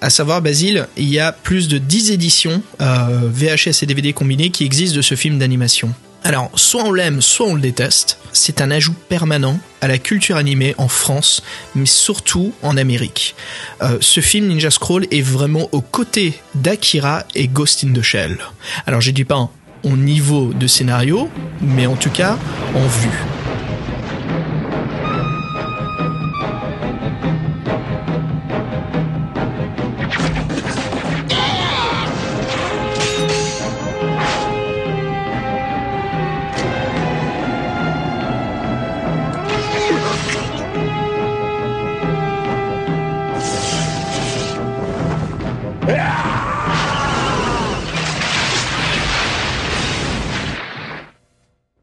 [0.00, 4.50] À savoir, Basile, il y a plus de 10 éditions euh, VHS et DVD combinés
[4.50, 5.94] qui existent de ce film d'animation.
[6.26, 8.18] Alors, soit on l'aime, soit on le déteste.
[8.32, 11.42] C'est un ajout permanent à la culture animée en France,
[11.74, 13.34] mais surtout en Amérique.
[13.82, 18.38] Euh, ce film Ninja Scroll est vraiment aux côtés d'Akira et Ghost in the Shell.
[18.86, 19.50] Alors, je dis pas
[19.82, 21.28] au niveau de scénario,
[21.60, 22.38] mais en tout cas
[22.74, 23.53] en vue.「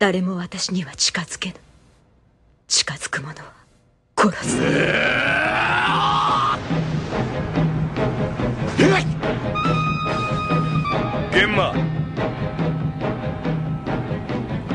[0.01, 1.55] 誰も私には近づけぬ」
[2.67, 3.53] 「近づく者は
[4.17, 4.57] 殺す」
[11.31, 11.75] 玄馬！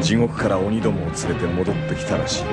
[0.01, 2.45] 地獄から鬼どもを連れて戻ってきたらしい。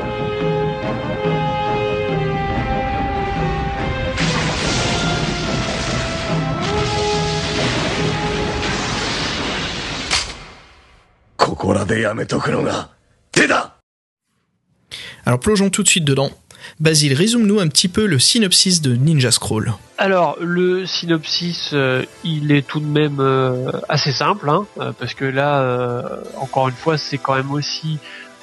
[15.25, 16.31] Alors plongeons tout de suite dedans.
[16.79, 19.73] Basile, résume-nous un petit peu le synopsis de Ninja Scroll.
[19.97, 25.13] Alors le synopsis, euh, il est tout de même euh, assez simple, hein, euh, parce
[25.13, 26.01] que là, euh,
[26.37, 27.97] encore une fois, c'est quand même aussi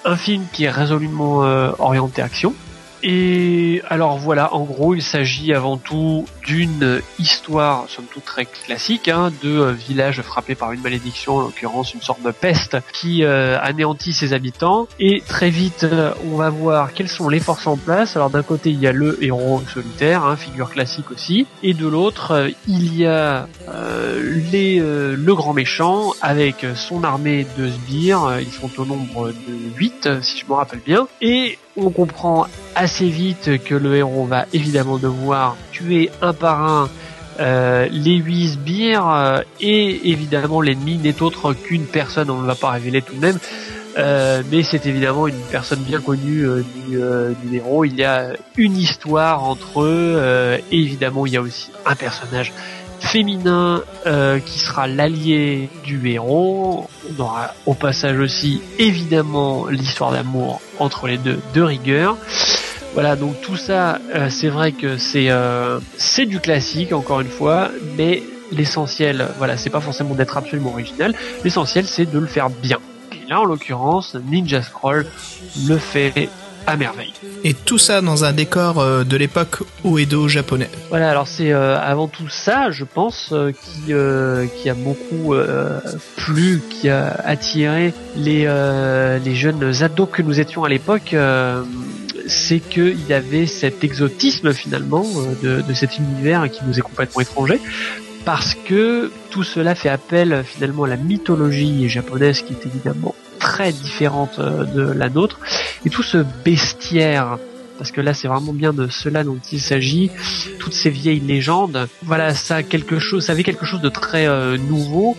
[0.05, 2.55] un film qui est résolument euh, orienté action.
[3.03, 9.09] Et alors voilà, en gros, il s'agit avant tout d'une histoire, somme toute très classique,
[9.09, 13.25] hein, de euh, village frappé par une malédiction, en l'occurrence une sorte de peste, qui
[13.25, 14.89] euh, anéantit ses habitants.
[14.99, 18.17] Et très vite, euh, on va voir quelles sont les forces en place.
[18.17, 21.87] Alors d'un côté, il y a le héros solitaire, hein, figure classique aussi, et de
[21.87, 27.69] l'autre, euh, il y a euh, les, euh, le grand méchant avec son armée de
[27.69, 28.39] sbires.
[28.41, 31.07] Ils sont au nombre de 8, si je me rappelle bien.
[31.21, 36.89] Et on comprend assez vite que le héros va évidemment devoir tuer un par un
[37.41, 42.71] euh, les huit sbires et évidemment l'ennemi n'est autre qu'une personne, on ne va pas
[42.71, 43.39] révéler tout de même,
[43.99, 47.85] euh, mais c'est évidemment une personne bien connue euh, du, euh, du héros.
[47.85, 52.53] Il y a une histoire entre eux et évidemment il y a aussi un personnage
[53.01, 56.89] féminin euh, qui sera l'allié du héros.
[57.11, 62.17] On aura au passage aussi évidemment l'histoire d'amour entre les deux de rigueur.
[62.95, 67.29] Voilà, donc tout ça, euh, c'est vrai que c'est euh, c'est du classique encore une
[67.29, 71.15] fois, mais l'essentiel, voilà, c'est pas forcément d'être absolument original.
[71.45, 72.79] L'essentiel, c'est de le faire bien.
[73.13, 75.07] Et là, en l'occurrence, Ninja Scroll
[75.69, 76.29] le fait
[76.67, 77.13] à merveille.
[77.45, 80.71] Et tout ça dans un décor euh, de l'époque Oedo japonais.
[80.89, 85.35] Voilà, alors c'est euh, avant tout ça, je pense, euh, qui euh, qui a beaucoup
[85.35, 85.81] euh,
[86.17, 91.15] plu, qui a attiré les euh, les jeunes ados que nous étions à l'époque.
[91.15, 91.63] euh,
[92.27, 95.05] c'est qu'il y avait cet exotisme finalement
[95.43, 97.61] de, de cet univers qui nous est complètement étranger,
[98.25, 103.73] parce que tout cela fait appel finalement à la mythologie japonaise qui est évidemment très
[103.73, 105.41] différente de la nôtre
[105.85, 107.39] et tout ce bestiaire
[107.79, 110.11] parce que là c'est vraiment bien de cela dont il s'agit
[110.59, 114.27] toutes ces vieilles légendes voilà ça a quelque chose ça avait quelque chose de très
[114.27, 115.17] euh, nouveau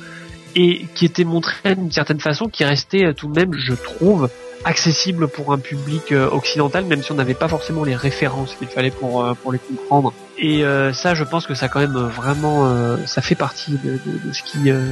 [0.56, 4.30] et qui était montré d'une certaine façon qui restait euh, tout de même je trouve
[4.64, 8.68] accessible pour un public euh, occidental, même si on n'avait pas forcément les références qu'il
[8.68, 10.14] fallait pour pour les comprendre.
[10.38, 13.94] Et euh, ça, je pense que ça quand même vraiment, euh, ça fait partie de,
[13.94, 14.86] de, de ce qui euh,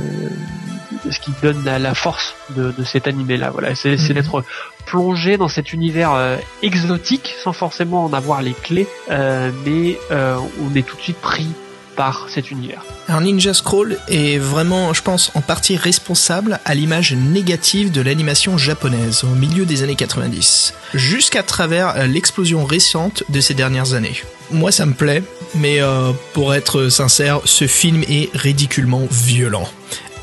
[1.06, 3.52] de ce qui donne la, la force de, de cet animé-là.
[3.52, 4.22] Voilà, c'est c'est Mhm.
[4.22, 4.44] d'être
[4.90, 10.38] plongé dans cet univers euh, exotique sans forcément en avoir les clés, euh, mais euh,
[10.64, 11.48] on est tout de suite pris
[11.96, 12.84] par cet univers.
[13.08, 18.58] Alors Ninja Scroll est vraiment, je pense, en partie responsable à l'image négative de l'animation
[18.58, 24.16] japonaise au milieu des années 90, jusqu'à travers l'explosion récente de ces dernières années.
[24.50, 25.24] Moi, ça me plaît,
[25.56, 25.80] mais
[26.34, 29.68] pour être sincère, ce film est ridiculement violent.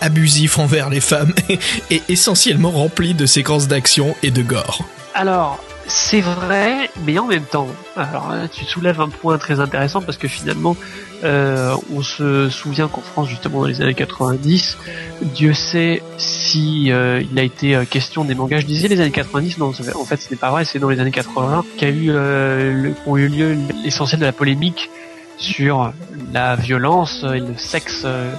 [0.01, 1.33] Abusif envers les femmes
[1.91, 4.85] et essentiellement rempli de séquences d'action et de gore.
[5.15, 10.03] Alors, c'est vrai, mais en même temps, alors là, tu soulèves un point très intéressant
[10.03, 10.77] parce que finalement,
[11.25, 14.79] euh, on se souvient qu'en France, justement dans les années 90,
[15.23, 18.61] Dieu sait si euh, il a été euh, question des mangas.
[18.61, 20.65] Je disais les années 90, non, en fait, ce n'est pas vrai.
[20.65, 24.91] C'est dans les années 80 qu'a eu euh, eu lieu l'essentiel de la polémique
[25.39, 25.93] sur
[26.33, 28.33] la violence et le sexe euh,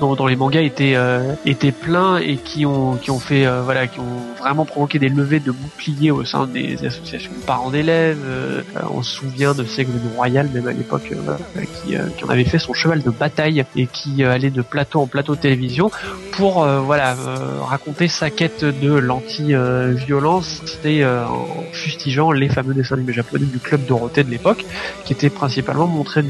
[0.00, 3.62] dont, dont les mangas étaient euh, étaient pleins et qui ont qui ont fait euh,
[3.62, 7.70] voilà qui ont vraiment provoqué des levées de boucliers au sein des associations de parents
[7.70, 12.24] d'élèves euh, on se souvient de Seigle Royal même à l'époque euh, qui, euh, qui
[12.24, 15.90] en avait fait son cheval de bataille et qui allait de plateau en plateau télévision
[16.32, 17.14] pour voilà
[17.62, 20.62] raconter sa quête de l'anti-violence.
[20.84, 24.64] Et euh, en fustigeant les fameux dessins animés japonais du club Dorothée de l'époque
[25.04, 26.22] qui étaient principalement montrés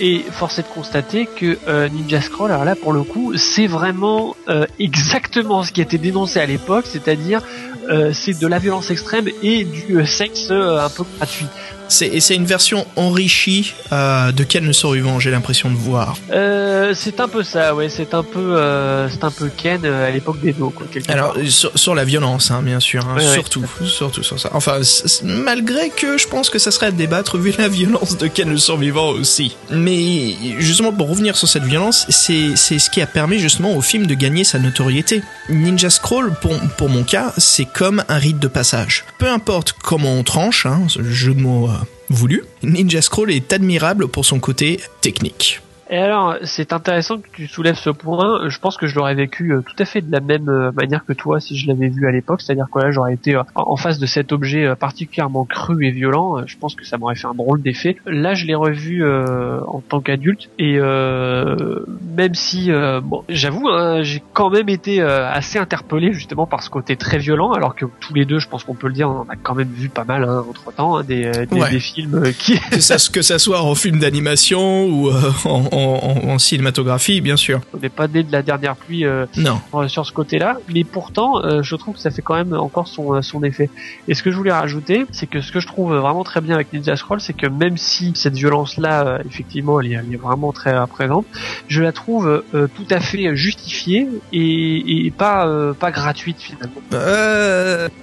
[0.00, 3.66] Et force est de constater que euh, Ninja Scroll, alors là pour le coup, c'est
[3.66, 7.42] vraiment euh, exactement ce qui a été dénoncé à l'époque, c'est-à-dire
[7.88, 11.46] euh, c'est de la violence extrême et du sexe un peu gratuit.
[11.88, 16.16] C'est, et c'est une version enrichie euh, de Ken le survivant, j'ai l'impression de voir.
[16.32, 20.08] Euh, c'est un peu ça, ouais, c'est un peu, euh, c'est un peu Ken euh,
[20.08, 20.86] à l'époque des dos, quoi.
[21.08, 24.50] Alors sur, sur la violence, hein, bien sûr, hein, Ouais, ouais, surtout, surtout sur ça.
[24.52, 24.80] Enfin,
[25.22, 28.58] malgré que je pense que ça serait à débattre vu la violence de Ken le
[28.58, 29.56] survivant aussi.
[29.70, 33.80] Mais justement pour revenir sur cette violence, c'est c'est ce qui a permis justement au
[33.80, 35.22] film de gagner sa notoriété.
[35.48, 39.04] Ninja Scroll, pour pour mon cas, c'est comme un rite de passage.
[39.18, 41.75] Peu importe comment on tranche, hein, ce jeu de mots euh,
[42.08, 45.60] voulu, Ninja Scroll est admirable pour son côté technique.
[45.88, 48.48] Et alors, c'est intéressant que tu soulèves ce point.
[48.48, 51.04] Je pense que je l'aurais vécu euh, tout à fait de la même euh, manière
[51.04, 52.40] que toi si je l'avais vu à l'époque.
[52.42, 55.90] C'est-à-dire que là, j'aurais été euh, en en face de cet objet particulièrement cru et
[55.90, 56.46] violent.
[56.46, 57.96] Je pense que ça m'aurait fait un drôle d'effet.
[58.06, 61.84] Là, je l'ai revu euh, en tant qu'adulte et euh,
[62.16, 66.70] même si, euh, bon, j'avoue, hein, j'ai quand même été assez interpellé justement par ce
[66.70, 67.52] côté très violent.
[67.52, 69.54] Alors que tous les deux, je pense qu'on peut le dire, on en a quand
[69.54, 71.70] même vu pas mal hein, entre temps des, euh, des, Ouais.
[71.70, 75.12] des films qui Que ça, que ça soit en film d'animation ou euh,
[75.76, 77.60] en, en- en cinématographie, bien sûr.
[77.74, 79.04] on n'est pas né de la dernière pluie.
[79.04, 79.60] euh, Non.
[79.74, 82.88] euh, sur ce côté-là, mais pourtant, euh, je trouve que ça fait quand même encore
[82.88, 83.70] son, son effet.
[84.08, 86.54] Et ce que je voulais rajouter, c'est que ce que je trouve vraiment très bien
[86.54, 90.16] avec Ninja Scroll, c'est que même si cette violence-là, euh, effectivement, elle est, elle est
[90.16, 91.26] vraiment très présente,
[91.68, 95.46] je la trouve tout à fait justifiée et, et pas
[95.78, 96.80] pas gratuite finalement.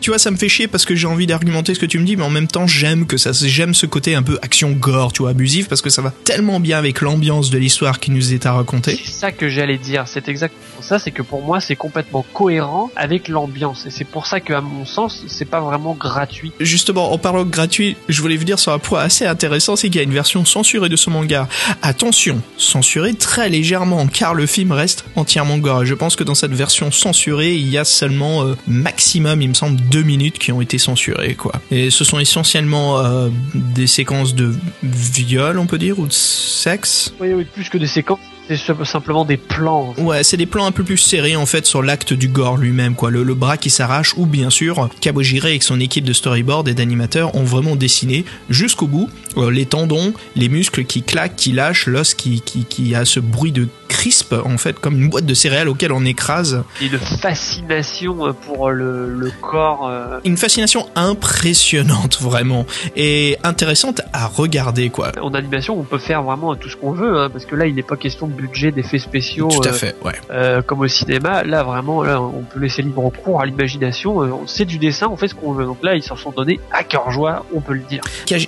[0.02, 2.06] Tu vois, ça me fait chier parce que j'ai envie d'argumenter ce que tu me
[2.06, 5.14] dis, mais en même temps, j'aime que ça, j'aime ce côté un peu action gore,
[5.14, 8.34] tu vois, abusif, parce que ça va tellement bien avec l'ambiance de l'histoire qui nous
[8.34, 9.00] est à raconter.
[9.04, 12.92] C'est ça que j'allais dire, c'est exactement ça, c'est que pour moi, c'est complètement cohérent
[12.96, 13.86] avec l'ambiance.
[13.86, 16.52] Et c'est pour ça que, à mon sens, c'est pas vraiment gratuit.
[16.60, 19.98] Justement, en parlant de gratuit, je voulais venir sur un point assez intéressant, c'est qu'il
[19.98, 21.48] y a une version censurée de ce manga.
[21.82, 25.86] Attention, censurée très légèrement, car le film reste entièrement gore.
[25.86, 29.54] Je pense que dans cette version censurée, il y a seulement euh, maximum, il me
[29.54, 31.54] semble, deux minutes qui ont été censurées, quoi.
[31.72, 34.54] Et ce sont essentiellement euh, des séquences de
[34.84, 37.14] viol, on peut dire, ou de sexe?
[37.20, 39.94] Oui, oui, plus que des séquences, c'est simplement des plans.
[39.98, 42.96] Ouais, c'est des plans un peu plus serrés en fait sur l'acte du gore lui-même,
[42.96, 43.12] quoi.
[43.12, 47.36] Le, bras qui s'arrache, ou bien sûr, Kabojire avec son équipe de storyboard et d'animateurs
[47.36, 52.42] ont vraiment dessiné jusqu'au bout les tendons, les muscles qui claquent, qui lâchent, l'os qui,
[52.42, 55.92] qui, qui a ce bruit de crisp en fait, comme une boîte de céréales auquel
[55.92, 56.64] on écrase.
[56.82, 59.88] et de fascination euh, pour le, le corps.
[59.90, 62.66] euh, Une fascination impressionnante vraiment
[62.96, 65.12] et intéressante à regarder, quoi.
[65.22, 67.76] En animation, on peut faire vraiment tout ce qu'on veut, hein, parce que là, il
[67.76, 70.14] n'est pas question de budget, d'effets spéciaux, Tout à euh, fait, ouais.
[70.32, 71.44] euh, comme au cinéma.
[71.44, 74.24] Là, vraiment, là, on peut laisser libre cours à l'imagination.
[74.24, 75.66] Euh, C'est du dessin, on fait ce qu'on veut.
[75.66, 78.02] Donc là, ils s'en sont donnés à cœur joie, on peut le dire.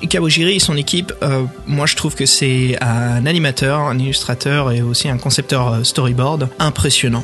[0.09, 4.81] Kawajiri et son équipe, euh, moi je trouve que c'est un animateur, un illustrateur et
[4.81, 7.23] aussi un concepteur euh, storyboard impressionnant.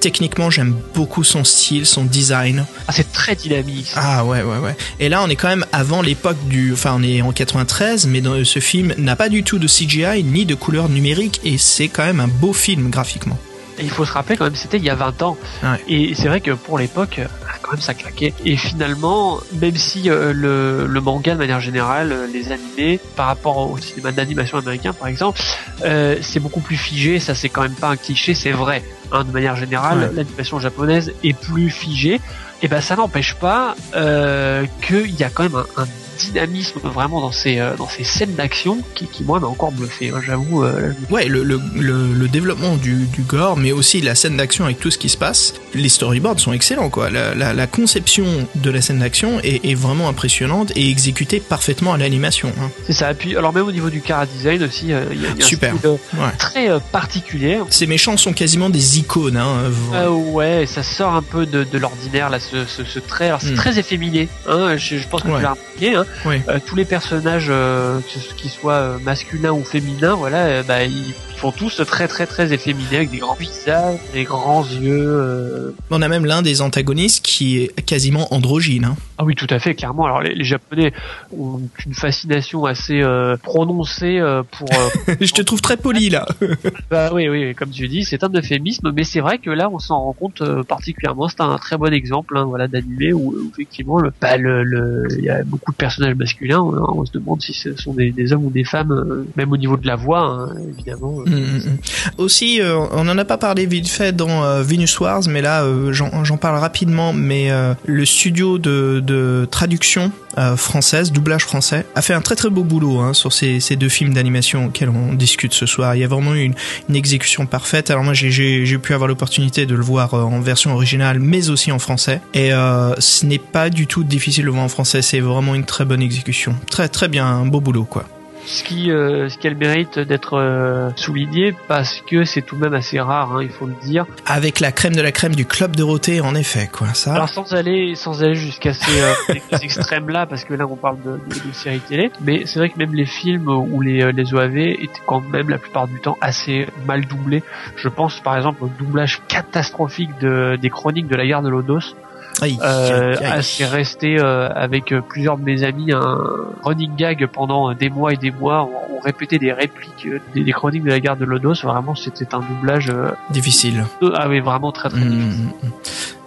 [0.00, 2.64] Techniquement, j'aime beaucoup son style, son design.
[2.88, 3.90] Ah, c'est très dynamique.
[3.96, 4.76] Ah ouais, ouais, ouais.
[4.98, 6.72] Et là, on est quand même avant l'époque du...
[6.72, 10.22] Enfin, on est en 93, mais dans ce film n'a pas du tout de CGI
[10.22, 13.38] ni de couleur numérique, et c'est quand même un beau film graphiquement.
[13.78, 15.36] Et il faut se rappeler quand même, c'était il y a 20 ans.
[15.62, 15.82] Ouais.
[15.88, 17.20] Et c'est vrai que pour l'époque,
[17.62, 18.32] quand même ça claquait.
[18.44, 23.26] Et finalement, même si euh, le, le manga de manière générale, euh, les animés, par
[23.26, 25.40] rapport au cinéma d'animation américain par exemple,
[25.84, 28.82] euh, c'est beaucoup plus figé, ça c'est quand même pas un cliché, c'est vrai.
[29.12, 30.10] Hein, de manière générale, Ouais.
[30.14, 32.20] l'animation japonaise est plus figée.
[32.62, 35.86] Et ben ça n'empêche pas qu'il y a quand même un, un
[36.16, 40.10] dynamisme vraiment dans ces euh, dans ces scènes d'action qui, qui moi m'a encore bluffé.
[40.14, 44.14] hein, J'avoue, euh, Ouais, le, le, le, le développement du, du gore, mais aussi la
[44.14, 47.10] scène d'action avec tout ce qui se passe, les storyboards sont excellents, quoi.
[47.10, 51.92] La, la, la conception de la scène d'action est, est vraiment impressionnante et exécutée parfaitement
[51.92, 52.52] à l'animation.
[52.60, 52.70] hein.
[52.86, 53.10] c'est ça.
[53.10, 55.42] Et puis alors même au niveau du cara design aussi, euh, il y a, y
[55.42, 55.74] a Super.
[55.74, 56.30] un style Ouais.
[56.38, 57.58] très particulier.
[57.70, 59.70] Ces méchants sont quasiment des icônes, hein.
[59.94, 63.26] Euh, ouais, ça sort un peu de, de l'ordinaire là, ce, ce, ce trait.
[63.26, 63.56] Alors c'est Mm.
[63.56, 64.28] très efféminé.
[64.48, 65.36] Hein, je, je pense que Ouais.
[65.36, 65.94] tu l'as remarqué.
[65.94, 66.05] Hein.
[66.26, 68.00] Euh, tous les personnages, euh,
[68.36, 72.96] qu'ils soient euh, masculins ou féminins, voilà, bah, ils font tous très très très efféminés
[72.96, 75.06] avec des grands visages, des grands yeux.
[75.06, 75.70] euh.
[75.90, 78.84] On a même l'un des antagonistes qui est quasiment androgyne.
[78.86, 78.96] Hein.
[79.18, 80.04] Ah oui, tout à fait, clairement.
[80.06, 80.92] Alors les, les Japonais
[81.36, 84.68] ont une fascination assez euh, prononcée euh, pour.
[84.72, 86.26] euh, Je te trouve très poli, là.
[86.90, 89.78] bah oui, oui, comme tu dis, c'est un euphémisme, mais c'est vrai que là, on
[89.78, 91.28] s'en rend compte euh, particulièrement.
[91.28, 95.06] C'est un très bon exemple, hein, voilà, d'animé où, où effectivement, le, bah, le, le-
[95.18, 96.60] il y a beaucoup de personnages masculins.
[96.60, 99.52] On, on se demande si ce sont des, des hommes ou des femmes, euh, même
[99.52, 101.22] au niveau de la voix, hein, évidemment.
[101.26, 101.78] Mm, mm, mm.
[102.18, 105.64] Aussi, euh, on en a pas parlé vite fait dans euh, Venus Wars, mais là,
[105.64, 107.12] euh, j'en parle rapidement.
[107.12, 107.50] Mais
[107.84, 110.12] le studio de, traduction
[110.56, 114.14] française, doublage français, a fait un très très beau boulot hein, sur ces, deux films
[114.14, 115.94] d'animation auxquels on discute ce soir.
[115.94, 116.54] Il y a vraiment eu une,
[116.88, 117.90] une exécution parfaite.
[117.90, 121.78] Alors moi, j'ai- pu avoir l'opportunité de le voir en version originale, mais aussi en
[121.78, 122.20] français.
[122.34, 125.02] Et ce n'est pas du tout difficile de le voir en français.
[125.02, 126.54] C'est vraiment une très bonne exécution.
[126.70, 128.06] Très très bien, un beau boulot quoi.
[128.46, 132.56] Ce qui, euh, ce qui a le mérite d'être euh, souligné parce que c'est tout
[132.56, 134.06] de même assez rare, hein, il faut le dire.
[134.24, 136.94] Avec la crème de la crème du club Dorothée, en effet, quoi.
[136.94, 137.14] Ça.
[137.14, 139.12] Alors sans aller sans aller jusqu'à ces, euh,
[139.52, 142.58] ces extrêmes là parce que là on parle de, de, de séries télé mais c'est
[142.58, 145.88] vrai que même les films ou les, euh, les OAV étaient quand même la plupart
[145.88, 147.42] du temps assez mal doublés
[147.76, 151.94] je pense par exemple au doublage catastrophique de, des chroniques de la guerre de Lodos
[152.42, 153.42] Aïe, euh, aïe, aïe.
[153.42, 156.18] c'est resté euh, avec euh, plusieurs de mes amis un
[156.62, 160.18] running gag pendant euh, des mois et des mois on, on répétait des répliques euh,
[160.34, 162.92] des, des chroniques de la guerre de Lodos vraiment c'était un doublage
[163.30, 163.84] difficile.
[164.14, 165.70] ah oui vraiment très très Mm, difficile mm, mm.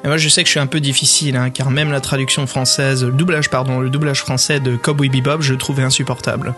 [0.03, 2.47] Et moi, je sais que je suis un peu difficile, hein, car même la traduction
[2.47, 6.53] française, le doublage, pardon, le doublage français de Cowboy Bebop, je le trouvais insupportable.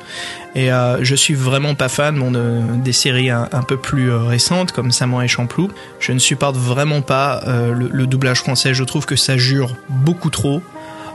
[0.54, 4.12] Et euh, je suis vraiment pas fan bon, de- des séries un, un peu plus
[4.12, 5.70] euh, récentes, comme Samurai Champloo.
[6.00, 8.76] Je ne supporte vraiment pas euh, le, le doublage français.
[8.76, 10.62] Je trouve que ça jure beaucoup trop.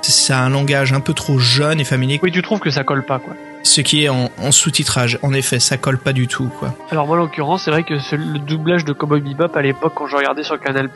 [0.03, 3.05] C'est un langage un peu trop jeune et familier, oui tu trouves que ça colle
[3.05, 5.19] pas quoi ce qui est en, en sous-titrage.
[5.23, 6.73] En effet, ça colle pas du tout, quoi.
[6.93, 9.93] Alors moi, en l'occurrence, c'est vrai que ce- le doublage de Cowboy Bebop à l'époque,
[9.97, 10.89] quand je regardais sur Canal+,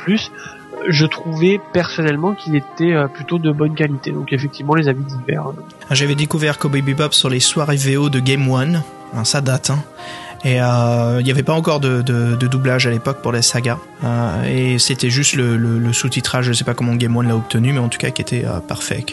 [0.89, 4.11] je trouvais personnellement qu'il était euh, plutôt de bonne qualité.
[4.13, 5.49] Donc effectivement, les avis divers.
[5.49, 5.63] euh.
[5.91, 8.83] J'avais découvert Cowboy Bebop sur les soirées VO de Game One.
[9.13, 9.83] Alors, ça date, hein.
[10.43, 12.01] Et euh, il n'y avait pas encore de,
[12.37, 13.79] doublage à l'époque pour les sagas.
[14.05, 17.79] Euh, et c'était juste le, sous-titrage, je sais pas comment Game One l'a obtenu, mais
[17.79, 19.05] en tout cas qui était parfait.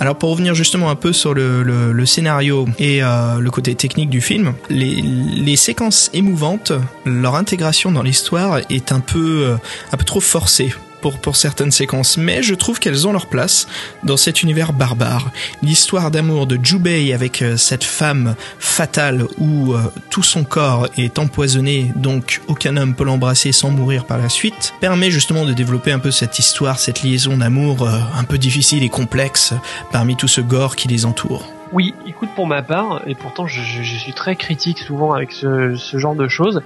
[0.00, 4.54] Alors pour revenir justement un peu sur le, scénario et le côté technique du film,
[4.68, 6.72] les, séquences émouvantes,
[7.04, 9.56] leur intégration dans l'histoire est un peu,
[9.92, 10.74] un peu trop forcée
[11.10, 13.66] pour, certaines séquences, mais je trouve qu'elles ont leur place
[14.02, 15.30] dans cet univers barbare.
[15.62, 19.80] L'histoire d'amour de Jubei avec euh, cette femme fatale où euh,
[20.10, 24.74] tout son corps est empoisonné, donc aucun homme peut l'embrasser sans mourir par la suite,
[24.80, 28.82] permet justement de développer un peu cette histoire, cette liaison d'amour euh, un peu difficile
[28.82, 29.52] et complexe
[29.92, 31.48] parmi tout ce gore qui les entoure.
[31.72, 36.14] Oui, écoute, pour ma part, et pourtant je, suis très critique souvent avec ce genre
[36.14, 36.62] de choses,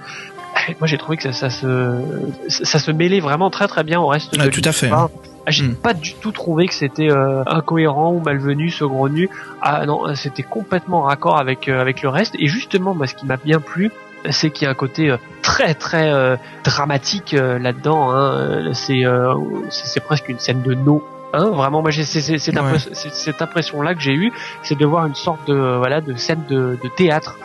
[0.79, 2.01] moi j'ai trouvé que ça, ça se
[2.47, 4.87] ça se mêlait vraiment très très bien au reste Ah, de tout à fait.
[4.87, 5.09] l'histoire.
[5.45, 5.75] Ah, J'ai Mm.
[5.75, 9.29] pas du tout trouvé que c'était euh, incohérent ou malvenu, saugrenu.
[9.61, 12.35] Ah non, c'était complètement raccord avec euh, avec le reste.
[12.37, 13.89] Et justement, moi, ce qui m'a bien plu,
[14.29, 18.11] c'est qu'il y a un côté euh, très très euh, dramatique euh, là-dedans.
[18.11, 18.73] Hein.
[18.73, 19.33] C'est euh,
[19.69, 21.03] c'est presque une scène de no.
[21.33, 23.33] Hein, vraiment, moi j'ai c'est c'est- cette, Ouais.
[23.39, 24.31] impression-là que j'ai eue,
[24.63, 27.37] c'est de voir une sorte de voilà de scène de, de théâtre.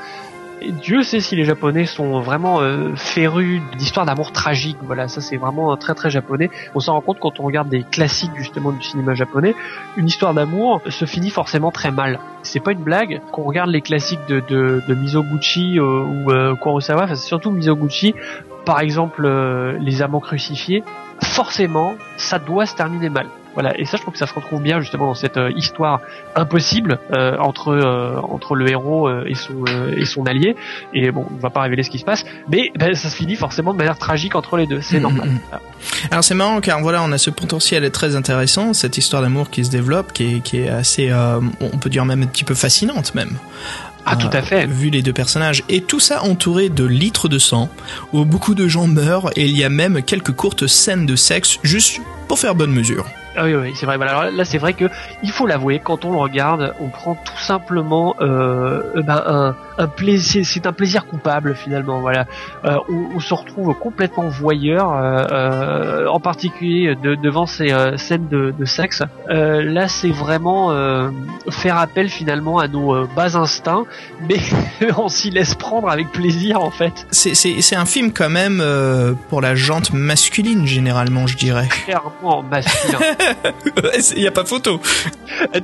[0.63, 4.77] Dieu sait si les Japonais sont vraiment euh, férus d'histoires d'amour tragique.
[4.83, 6.51] Voilà, ça c'est vraiment euh, très très japonais.
[6.75, 9.55] On s'en rend compte quand on regarde des classiques justement du cinéma japonais.
[9.97, 12.19] Une histoire d'amour se finit forcément très mal.
[12.43, 13.21] C'est pas une blague.
[13.33, 17.27] Quand on regarde les classiques de, de, de Mizoguchi euh, ou euh, Kurosawa, enfin, c'est
[17.27, 18.15] surtout Mizoguchi.
[18.65, 20.83] Par exemple, euh, Les Amants crucifiés.
[21.23, 23.27] Forcément, ça doit se terminer mal.
[23.55, 26.01] Voilà, et ça, je trouve que ça se retrouve bien justement dans cette euh, histoire
[26.35, 30.57] impossible euh, entre euh, entre le héros euh, et son euh, et son allié.
[30.93, 33.37] Et bon, on va pas révéler ce qui se passe, mais ben, ça se finit
[33.37, 34.81] forcément de manière tragique entre les deux.
[34.81, 35.29] C'est Mhm, normal.
[35.29, 35.39] mhm.
[36.11, 39.65] Alors c'est marrant car voilà, on a ce potentiel très intéressant, cette histoire d'amour qui
[39.65, 42.55] se développe, qui est, qui est assez, euh, on peut dire même un petit peu
[42.57, 43.39] fascinante même.
[44.07, 44.67] Ah, tout à fait.
[44.67, 45.63] Vu les deux personnages.
[45.69, 47.69] Et tout ça entouré de litres de sang,
[48.13, 51.59] où beaucoup de gens meurent, et il y a même quelques courtes scènes de sexe,
[51.63, 53.07] juste pour faire bonne mesure.
[53.37, 53.97] Ah oui, oui, c'est vrai.
[53.97, 54.85] Voilà, alors là, c'est vrai que
[55.23, 59.87] il faut l'avouer, quand on le regarde, on prend tout simplement euh, ben, un, un
[59.89, 60.45] plaisir.
[60.47, 62.01] C'est un plaisir coupable finalement.
[62.01, 62.27] Voilà,
[62.65, 68.29] euh, on, on se retrouve complètement voyeur, euh, euh, en particulier de- devant ces scènes
[68.29, 69.03] de, de sexe.
[69.29, 70.71] Là, c'est vraiment
[71.51, 73.85] faire appel finalement à nos bas instincts,
[74.29, 74.37] mais
[74.97, 77.07] on s'y laisse prendre avec plaisir en fait.
[77.11, 78.63] C'est, un film quand même
[79.29, 81.69] pour la jante masculine généralement, je dirais.
[81.85, 82.99] Clairement masculin.
[84.17, 84.81] Il y a pas photo?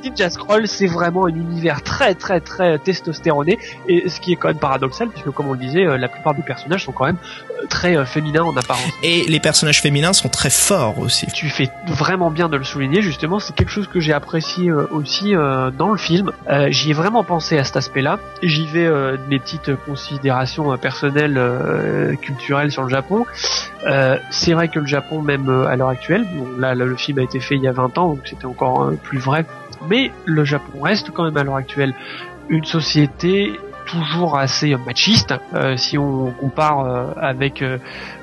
[0.02, 3.58] Ninja Scroll, c'est vraiment un univers très très très testostéroné
[3.88, 6.34] et ce qui est quand même paradoxal puisque comme on le disait, euh, la plupart
[6.34, 7.18] des personnages sont quand même
[7.50, 8.90] euh, très euh, féminins en apparence.
[9.02, 11.26] Et les personnages féminins sont très forts aussi.
[11.26, 15.32] Tu fais vraiment bien de le souligner justement, c'est quelque chose que j'ai apprécié aussi
[15.32, 16.32] dans le film.
[16.68, 18.18] J'y ai vraiment pensé à cet aspect-là.
[18.42, 18.88] J'y vais
[19.28, 23.26] mes petites considérations personnelles, culturelles sur le Japon.
[24.30, 27.40] C'est vrai que le Japon, même à l'heure actuelle, bon, là, le film a été
[27.40, 29.44] fait il y a 20 ans, donc c'était encore euh, plus vrai,
[29.88, 31.94] mais le Japon reste quand même à l'heure actuelle
[32.48, 37.64] une société toujours assez machiste euh, si on compare euh, avec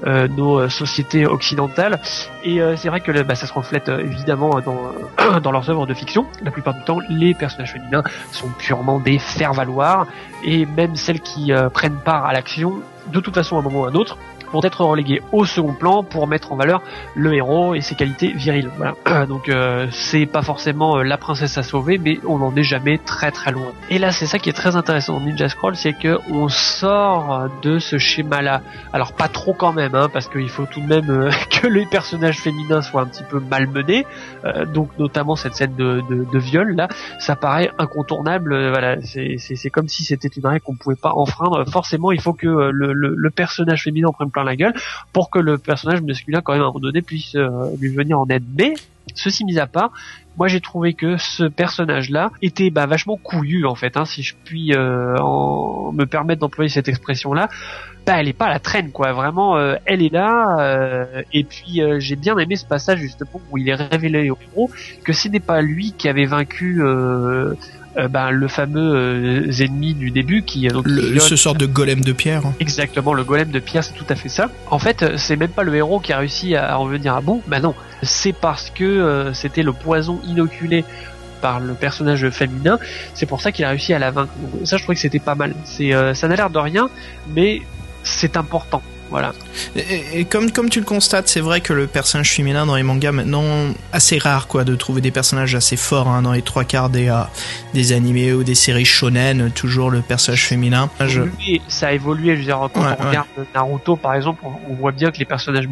[0.06, 2.00] nos sociétés occidentales.
[2.44, 6.26] Et c'est vrai que bah, ça se reflète évidemment dans, dans leurs œuvres de fiction.
[6.42, 10.08] La plupart du temps les personnages féminins sont purement des faire-valoir.
[10.44, 12.76] Et même celles qui prennent part à l'action
[13.12, 14.18] de toute façon à un moment ou à un autre
[14.52, 16.82] vont être reléguées au second plan pour mettre en valeur
[17.16, 18.70] le héros et ses qualités viriles.
[18.78, 19.26] Voilà.
[19.28, 22.98] Donc euh, c'est pas forcément euh, la princesse à sauver, mais on n'en est jamais
[22.98, 23.72] très très loin.
[23.90, 27.48] Et là c'est ça qui est très intéressant dans Ninja Scroll, c'est que on sort
[27.62, 28.62] de ce schéma-là.
[28.94, 31.32] Alors pas trop quand même, hein, parce qu'il faut tout de même euh,
[31.62, 34.06] que les personnages féminins soient un petit peu malmenés.
[34.46, 36.88] Euh, donc notamment cette scène de, de, viol là,
[37.20, 38.54] ça paraît incontournable.
[38.54, 41.66] euh, voilà, c'est comme si c'était une règle qu'on pouvait pas enfreindre.
[41.70, 44.74] Forcément, il faut que le, le, le personnage féminin en prenne la gueule
[45.14, 48.20] pour que le personnage masculin quand même à un moment donné puisse euh, lui venir
[48.20, 48.44] en aide.
[48.58, 48.74] Mais
[49.16, 49.92] ceci mis à part,
[50.38, 54.36] moi j'ai trouvé que ce personnage-là était bah, vachement couillu en fait, hein, si je
[54.44, 55.16] puis euh,
[55.94, 57.50] me permettre d'employer cette expression-là.
[58.06, 61.06] Bah, elle est pas la traîne quoi, vraiment, euh, elle est là.
[61.34, 64.70] et puis j'ai bien aimé ce passage justement où il est révélé au héros
[65.04, 66.82] que ce n'est pas lui qui avait vaincu.
[67.98, 71.66] Euh, ben, le fameux euh, ennemi du début qui euh, donc Le, ce sort de
[71.66, 72.44] golem de pierre.
[72.60, 74.50] Exactement, le golem de pierre, c'est tout à fait ça.
[74.70, 77.42] En fait, c'est même pas le héros qui a réussi à en venir à bout.
[77.48, 77.74] Bah non,
[78.04, 80.86] c'est parce que c'était le poison inoculé
[81.42, 82.80] par le personnage féminin.
[83.14, 84.34] C'est pour ça qu'il a réussi à la vaincre.
[84.42, 85.56] Donc, ça, je trouvais que c'était pas mal.
[85.64, 86.90] C'est, euh, ça n'a l'air de rien,
[87.34, 87.62] mais
[88.04, 88.82] c'est important.
[89.10, 89.32] Voilà.
[89.76, 92.84] Et, et comme, comme tu le constates, c'est vrai que le personnage féminin dans les
[92.84, 96.64] mangas maintenant, assez rare quoi de trouver des personnages assez forts hein, dans les trois
[96.66, 97.22] quarts des, euh,
[97.74, 100.90] des animés ou des séries shonen, toujours le personnage féminin.
[101.00, 102.34] Je- évolué, ça a évolué.
[102.36, 103.08] Je veux dire, quand Ouais, on ouais.
[103.10, 105.70] regarde Naruto, par exemple, on, on voit bien que les personnages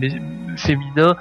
[0.57, 1.15] féminins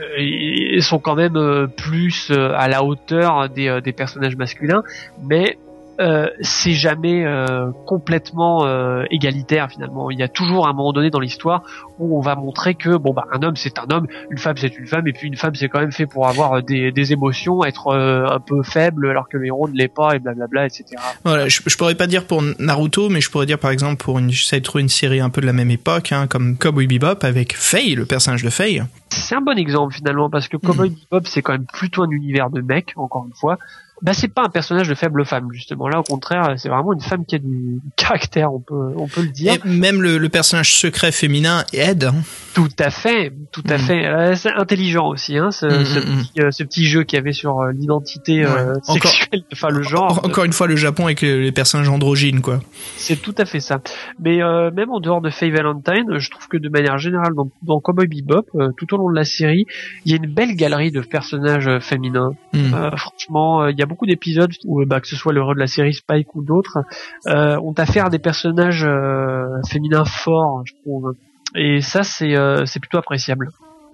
[0.00, 4.34] euh, ils sont quand même euh, plus euh, à la hauteur des, euh, des personnages
[4.36, 4.82] masculins,
[5.22, 5.58] mais
[6.00, 10.10] euh, c'est jamais euh, complètement euh, égalitaire finalement.
[10.10, 11.62] Il y a toujours un moment donné dans l'histoire
[11.98, 14.78] où on va montrer que bon bah un homme c'est un homme, une femme c'est
[14.78, 17.12] une femme, et puis une femme c'est quand même fait pour avoir euh, des, des
[17.12, 20.66] émotions, être euh, un peu faible alors que le héros ne l'est pas et blablabla
[20.66, 20.84] etc.
[21.24, 24.18] Voilà, je, je pourrais pas dire pour Naruto, mais je pourrais dire par exemple pour
[24.18, 26.86] une, j'essaie de trouver une série un peu de la même époque, hein, comme Cowboy
[26.86, 28.82] Bebop avec Faye, le personnage de Faye.
[29.10, 32.48] C'est un bon exemple finalement parce que Cowboy Bebop c'est quand même plutôt un univers
[32.48, 33.58] de mec encore une fois.
[34.02, 37.00] Bah c'est pas un personnage de faible femme justement là au contraire c'est vraiment une
[37.00, 39.52] femme qui a du caractère on peut on peut le dire.
[39.54, 42.04] Et même le, le personnage secret féminin aide.
[42.04, 42.14] hein.
[42.54, 43.78] Tout à fait tout à Mm.
[43.80, 47.02] fait Euh, c'est intelligent aussi hein ce, Mm, ce, mm, petit, euh, ce petit jeu
[47.04, 48.52] qu'il y avait sur euh, l'identité Ouais.
[48.82, 50.20] Sexuelle enfin le genre.
[50.24, 52.60] En- Encore une fois, le Japon avec les, personnages androgynes, quoi.
[52.96, 53.80] C'est tout à fait ça.
[54.18, 57.48] Mais euh, même en dehors de Faye Valentine, je trouve que de manière générale dans,
[57.62, 59.66] dans Cowboy Bebop, euh, tout au long de la série,
[60.04, 62.32] il y a une belle galerie de personnages féminins.
[62.96, 65.66] Franchement, il y a beaucoup d'épisodes où, euh, bah, que ce soit l'heureux de la
[65.66, 66.78] série Spike ou d'autres,
[67.26, 71.14] euh, ont affaire à des personnages euh, féminins forts, je trouve.
[71.54, 73.50] Et ça, c'est plutôt appréciable.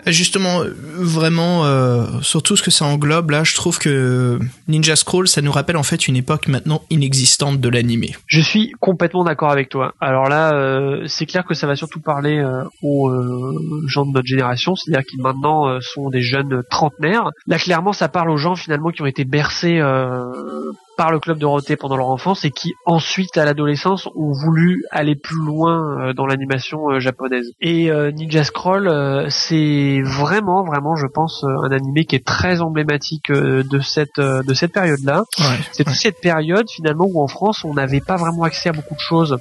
[0.07, 4.39] Justement, euh, vraiment, euh, sur tout ce que ça englobe, là, je trouve que
[4.69, 8.15] Ninja Scroll, ça nous rappelle en fait une époque maintenant inexistante de l'animé.
[8.27, 9.95] Je suis complètement d'accord avec toi.
[10.01, 14.13] Alors là, euh, c'est clair que ça va surtout parler euh, aux euh, gens de
[14.13, 17.31] notre génération, c'est-à-dire qui maintenant euh, sont des jeunes trentenaires.
[17.49, 20.23] Là, clairement, ça parle aux gens finalement qui ont été bercés euh,
[20.97, 25.15] par le club Dorothée pendant leur enfance et qui ensuite, à l'adolescence, ont voulu aller
[25.15, 27.51] plus loin euh, dans l'animation euh, japonaise.
[27.61, 32.61] Et euh, Ninja Scroll, euh, c'est vraiment, vraiment, je pense, un animé qui est très
[32.61, 35.25] emblématique de cette euh, de cette période-là.
[35.39, 35.45] Ouais.
[35.73, 38.95] C'est toute cette période finalement où en France on n'avait pas vraiment accès à beaucoup
[38.95, 39.37] de choses.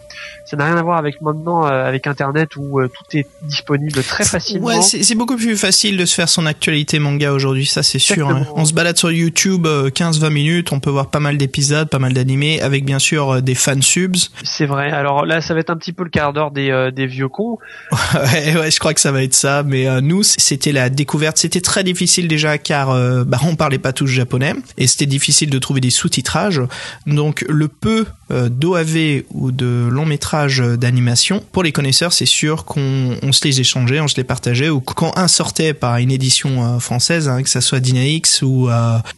[0.45, 4.26] Ça n'a rien à voir avec maintenant euh, avec Internet où tout est disponible très
[4.26, 4.68] facilement.
[4.68, 8.30] Ouais, c'est beaucoup plus facile de se faire son actualité manga aujourd'hui, ça c'est sûr.
[8.30, 8.45] hein.
[8.56, 12.00] On se balade sur YouTube euh, 15-20 minutes, on peut voir pas mal d'épisodes, pas
[12.00, 14.30] mal d'animés, avec bien sûr euh, des fan subs.
[14.43, 14.91] C'est vrai.
[14.91, 17.30] Alors là, ça va être un petit peu le quart d'heure des, euh, des vieux
[17.30, 17.58] cons.
[18.14, 19.64] ouais, ouais, je crois que ça va être ça.
[19.64, 21.38] Mais euh, nous, c'était la découverte.
[21.38, 25.50] C'était très difficile déjà car euh, bah, on parlait pas tous japonais et c'était difficile
[25.50, 26.62] de trouver des sous-titrages.
[27.06, 33.16] Donc le peu d'OAV ou de long métrage d'animation, pour les connaisseurs, c'est sûr qu'on
[33.22, 34.70] on se les échangeait, on se les partageait.
[34.70, 38.68] Ou quand un sortait par une édition française, hein, que ça soit Dynaix ou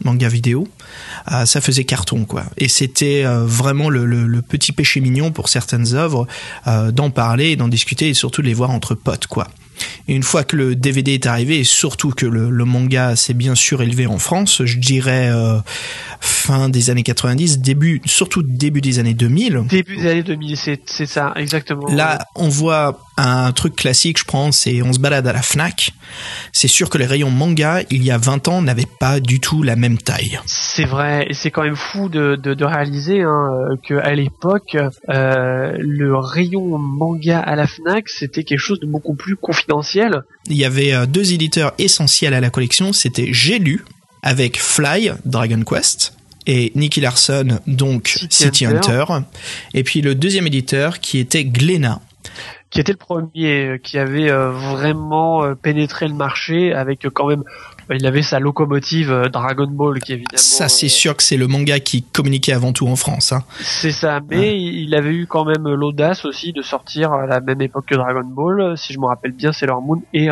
[0.04, 0.68] manga vidéo,
[1.46, 2.44] ça faisait carton quoi.
[2.58, 6.28] Et c'était euh, vraiment le, le- le petit péché mignon pour certaines œuvres
[6.68, 9.48] euh, d'en parler, d'en discuter et surtout de les voir entre potes quoi.
[10.08, 13.36] Et une fois que le DVD est arrivé et surtout que le, le manga s'est
[13.36, 15.60] bien sûr élevé en France, je dirais euh,
[16.20, 19.64] fin des années 90, début surtout début des années 2000.
[19.70, 21.88] Début des années 2000, c'est c'est ça, exactement.
[21.90, 25.92] Là, on voit un truc classique, je pense, c'est on se balade à la Fnac.
[26.54, 29.64] C'est sûr que les rayons manga, il y a 20 ans, n'avaient pas du tout
[29.64, 30.40] la même taille.
[30.46, 33.50] C'est vrai, et c'est quand même fou de, de, de réaliser hein,
[33.88, 34.78] que à l'époque,
[35.10, 40.22] euh, le rayon manga à la Fnac, c'était quelque chose de beaucoup plus confidentiel.
[40.48, 43.84] Il y avait euh, deux éditeurs essentiels à la collection, c'était J'ai lu
[44.22, 46.14] avec Fly, Dragon Quest,
[46.48, 49.06] et Nicky Larson, donc City City, Hunter.
[49.10, 49.26] Hunter.
[49.74, 52.02] Et puis le deuxième éditeur qui était Glénat.
[52.70, 57.28] Qui était le premier euh, qui avait euh, vraiment euh, pénétré le marché avec quand
[57.28, 57.44] même
[57.90, 61.80] il avait sa locomotive Dragon Ball qui évidemment Ça, c'est sûr que c'est le manga
[61.80, 63.32] qui communiquait avant tout en France.
[63.32, 63.44] Hein.
[63.62, 67.62] c'est ça mais il avait eu quand même l'audace aussi de sortir à la même
[67.62, 70.28] époque que Dragon Ball si je me rappelle bien Sailor Moon et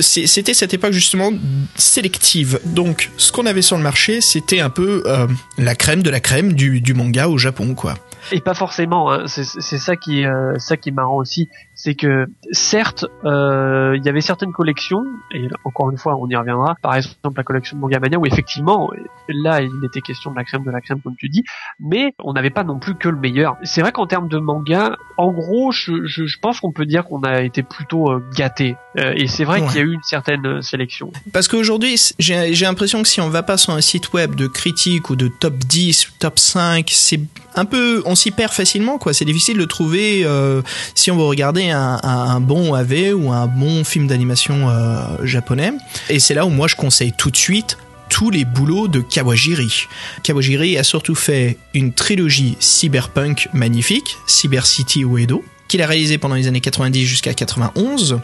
[0.00, 1.30] C'est- C'était cette époque justement
[1.76, 2.60] sélective.
[2.64, 5.26] Donc, ce qu'on avait sur le marché, c'était un peu euh,
[5.58, 7.94] la crème de la crème du, du manga au Japon, quoi.
[8.32, 9.26] Et pas forcément hein.
[9.26, 11.48] c'est ça qui est euh, ça qui est marrant aussi
[11.82, 15.02] c'est que certes euh, il y avait certaines collections
[15.34, 18.26] et encore une fois on y reviendra par exemple la collection de Manga Mania où
[18.26, 18.90] effectivement
[19.28, 21.42] là il était question de la crème de la crème comme tu dis
[21.78, 24.96] mais on n'avait pas non plus que le meilleur c'est vrai qu'en termes de manga
[25.16, 28.76] en gros je, je, je pense qu'on peut dire qu'on a été plutôt euh, gâté
[28.98, 29.66] Euh, et c'est vrai Ouais.
[29.68, 33.28] qu'il y a eu une certaine euh, sélection Parce qu'aujourd'hui, j'ai l'impression que si on
[33.28, 37.20] va pas sur un site web de critique ou de top 10, top 5, c'est
[37.54, 39.12] un peu, on s'y perd facilement, quoi.
[39.12, 40.62] C'est difficile de trouver euh,
[40.96, 45.72] si on veut regarder un, bon AV ou un bon film d'animation euh, japonais.
[46.08, 49.86] Et c'est là où moi je conseille tout de suite tous les boulots de Kawajiri.
[50.24, 56.34] Kawajiri a surtout fait une trilogie cyberpunk magnifique, Cyber City Uedo, qu'il a réalisé pendant
[56.34, 58.18] les années 90 jusqu'à 91,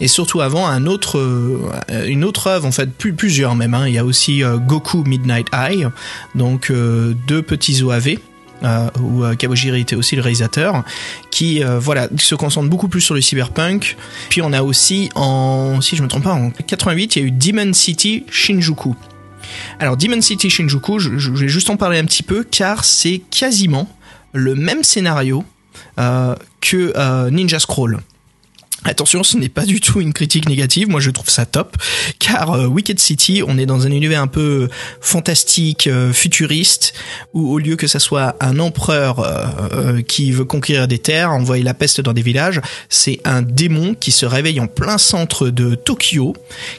[0.00, 3.72] et surtout avant un autre, euh, une autre œuvre, en fait plus, plusieurs même.
[3.72, 3.88] hein.
[3.88, 5.86] Il y a aussi euh, Goku Midnight Eye,
[6.34, 8.16] donc deux petits OAV.
[8.62, 10.84] Euh, où euh, Kawajiri était aussi le réalisateur,
[11.30, 13.96] qui euh, voilà se concentre beaucoup plus sur le cyberpunk.
[14.28, 17.28] Puis on a aussi en, si je me trompe pas, en 88, il y a
[17.28, 18.94] eu Demon City Shinjuku.
[19.78, 23.22] Alors Demon City Shinjuku, je, je vais juste en parler un petit peu car c'est
[23.30, 23.88] quasiment
[24.34, 25.42] le même scénario
[25.96, 28.00] que Ninja Scroll.
[28.84, 31.76] Attention, ce n'est pas du tout une critique négative, moi je trouve ça top,
[32.18, 34.70] car euh, Wicked City, on est dans un univers un peu
[35.02, 36.94] fantastique, euh, futuriste,
[37.34, 41.30] où au lieu que ça soit un empereur euh, euh, qui veut conquérir des terres,
[41.30, 45.50] envoyer la peste dans des villages, c'est un démon qui se réveille en plein centre
[45.50, 46.34] de Tokyo,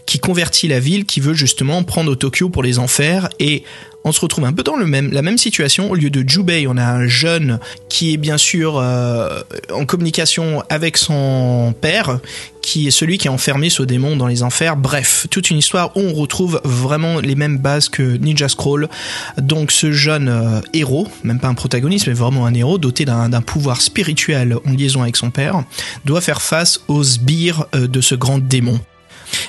[0.08, 3.64] qui convertit la ville, qui veut justement prendre Tokyo pour les enfers, et
[4.04, 5.92] on se retrouve un peu dans le même, la même situation.
[5.92, 9.42] Au lieu de Jubei, on a un jeune qui est bien sûr euh,
[9.72, 12.20] en communication avec son père,
[12.62, 14.76] qui est celui qui a enfermé ce démon dans les enfers.
[14.76, 18.90] Bref, toute une histoire où on retrouve vraiment les mêmes bases que Ninja Scroll.
[19.38, 23.42] Donc ce jeune euh, héros, même pas un protagoniste, mais vraiment un héros, doté d'un
[23.42, 25.64] pouvoir spirituel en liaison avec son père,
[26.06, 28.80] doit faire face aux sbires euh, de ce grand démon.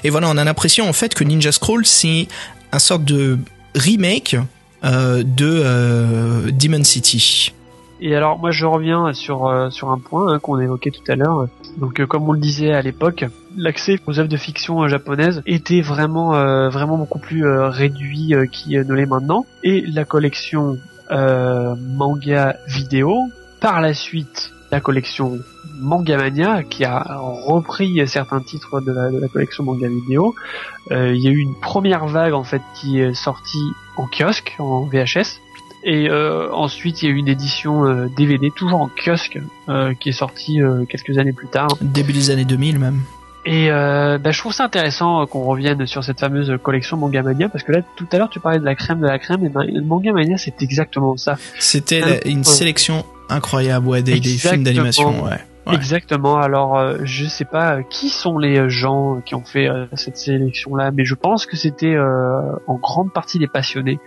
[0.05, 2.29] Et voilà, on a l'impression en fait que Ninja Scroll, c'est
[2.73, 3.39] un sorte de
[3.75, 4.37] remake
[4.85, 7.53] euh, de euh, Demon City.
[8.01, 11.15] Et alors moi je reviens sur euh, sur un point hein, qu'on évoquait tout à
[11.15, 11.47] l'heure.
[11.77, 13.25] Donc comme on le disait à l'époque,
[13.57, 16.31] l'accès aux œuvres de fiction japonaises était vraiment
[16.69, 19.47] vraiment beaucoup plus réduit qu'il ne l'est maintenant.
[19.63, 20.79] Et la collection
[21.11, 23.17] manga vidéo,
[23.61, 25.39] par la suite la collection
[25.83, 30.35] Manga Mania qui a repris certains titres de la, de la collection manga vidéo.
[30.91, 33.65] Euh, Il y a eu une première vague en fait qui est sortie
[33.97, 35.41] en kiosque, en VHS.
[35.85, 39.95] Et euh, ensuite, il y a eu une édition euh, DVD, toujours en kiosque, euh,
[39.95, 41.69] qui est sortie euh, quelques années plus tard.
[41.81, 43.01] Début des années 2000 même.
[43.45, 47.23] Et euh, bah, je trouve ça intéressant euh, qu'on revienne sur cette fameuse collection Manga
[47.25, 49.45] Mania, parce que là, tout à l'heure, tu parlais de la crème de la crème,
[49.45, 51.37] et ben, Manga Mania, c'est exactement ça.
[51.59, 55.41] C'était une sélection incroyable, ouais, des, des films d'animation, ouais.
[55.71, 56.39] Exactement.
[56.39, 59.87] Alors, euh, je sais pas euh, qui sont les euh, gens qui ont fait euh,
[59.95, 63.99] cette sélection-là, mais je pense que c'était en grande partie des passionnés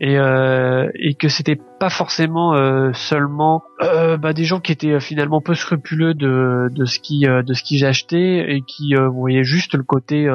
[0.00, 2.54] et et que c'était pas forcément
[2.92, 7.62] seulement bah, des gens qui étaient finalement peu scrupuleux de de ce qui de ce
[7.62, 10.28] qu'ils achetaient et qui voyaient juste le côté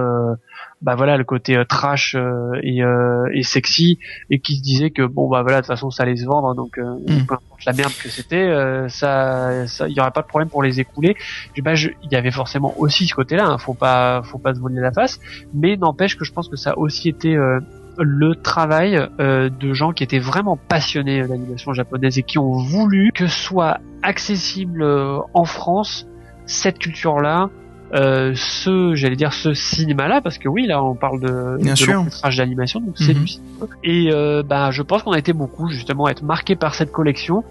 [0.82, 4.00] bah voilà le côté euh, trash euh, et, euh, et sexy
[4.30, 6.56] et qui se disaient que bon bah voilà de toute façon ça allait se vendre
[6.56, 7.26] donc euh, Mm.
[7.28, 10.50] peu importe la merde que c'était euh, ça ça il y aurait pas de problème
[10.50, 11.16] pour les écouler
[11.62, 14.60] bah je- il y avait forcément aussi ce côté là faut pas faut pas se
[14.62, 15.20] voler la face
[15.54, 17.60] mais n'empêche que je pense que ça a aussi été euh,
[17.98, 23.12] le travail euh, de gens qui étaient vraiment passionnés d'animation japonaise et qui ont voulu
[23.14, 26.08] que soit accessible euh, en France
[26.46, 27.50] cette culture là
[27.94, 31.74] euh, ce j'allais dire ce cinéma là parce que oui là on parle de, Bien
[31.74, 31.94] de sûr.
[31.96, 33.20] long métrage d'animation donc c'est Mhm.
[33.22, 36.56] du cinéma et euh, bah je pense qu'on a été beaucoup justement à être marqué
[36.56, 37.44] par cette collection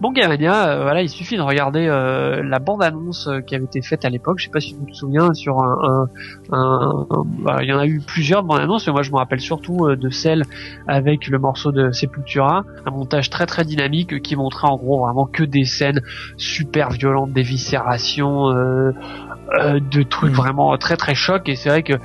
[0.00, 3.82] Bon Gamania, euh, voilà, il suffit de regarder euh, la bande-annonce euh, qui avait été
[3.82, 4.38] faite à l'époque.
[4.38, 7.72] Je sais pas si tu te souviens sur un, un, un- un- bah, il y
[7.72, 10.44] en a eu plusieurs de bandes-annonces, mais moi je me rappelle surtout de celle
[10.86, 15.26] avec le morceau de Sepultura, un montage très très dynamique qui montrait en gros vraiment
[15.26, 16.00] que des scènes
[16.36, 18.92] super violentes, des viscérations, euh, euh,
[19.80, 20.36] de trucs Mhm.
[20.36, 21.48] vraiment très très chocs.
[21.48, 21.98] Et c'est vrai que euh,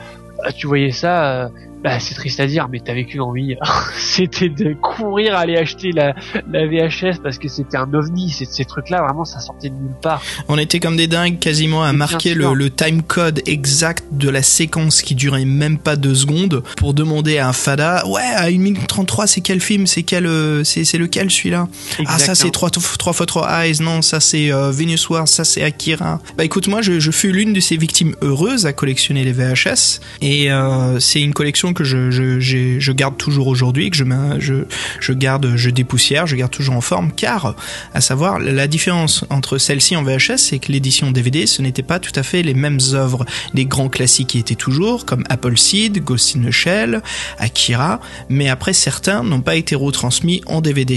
[0.58, 1.50] tu voyais ça.
[1.86, 3.56] Bah, c'est triste à dire, mais t'avais qu'une envie,
[4.00, 6.16] c'était de courir aller acheter la,
[6.52, 8.32] la VHS parce que c'était un ovni.
[8.32, 10.24] Ces, trucs-là, vraiment, ça sortait de nulle part.
[10.48, 14.42] On était comme des dingues quasiment à marquer le, le time code exact de la
[14.42, 18.58] séquence qui durait même pas deux secondes pour demander à un fada ouais à 1
[18.58, 19.86] minute 33 c'est quel film?
[19.86, 21.68] C'est quel euh, c'est lequel celui-là
[22.08, 22.52] ah ça c'est Exactement.
[22.52, 23.82] 3 trois fois 3 eyes.
[23.82, 26.20] Non ça c'est euh, Venus Wars ça c'est Akira.
[26.36, 30.00] Bah écoute moi je, je fus l'une de ces victimes heureuses à collectionner les VHS
[30.22, 36.26] et euh, c'est une collection que je, garde toujours aujourd'hui que je, garde je dépoussière
[36.26, 37.56] je garde toujours en forme car
[37.94, 42.00] à savoir la différence entre celle-ci en VHS c'est que l'édition DVD ce n'était pas
[42.00, 43.26] tout à fait les mêmes œuvres.
[43.54, 47.02] Les grands classiques qui étaient toujours comme Appleseed Ghost in the Shell
[47.38, 48.00] Akira
[48.30, 50.96] mais après certains n'ont pas été retransmis en DVD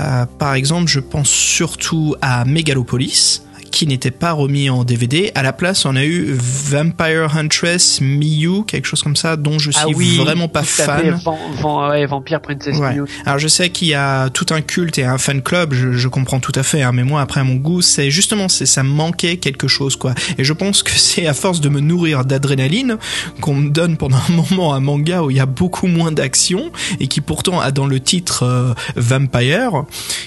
[0.00, 3.42] euh, par exemple, je pense surtout à Megalopolis
[3.72, 5.32] qui n'était pas remis en DVD.
[5.34, 9.70] À la place, on a eu Vampire Huntress Miyu, quelque chose comme ça, dont je
[9.72, 11.18] suis ah oui, vraiment pas fan.
[11.24, 12.92] Van- Van- ouais, Vampire Princess Ouais.
[12.92, 13.04] Miyu.
[13.26, 16.08] Alors je sais qu'il y a tout un culte et un fan club, je, je
[16.08, 18.82] comprends tout à fait, hein, mais moi après à mon goût, c'est justement c'est ça
[18.82, 20.14] me manquait quelque chose quoi.
[20.38, 22.98] Et je pense que c'est à force de me nourrir d'adrénaline
[23.40, 26.70] qu'on me donne pendant un moment un manga où il y a beaucoup moins d'action
[27.00, 29.84] et qui pourtant a dans le titre euh, Vampire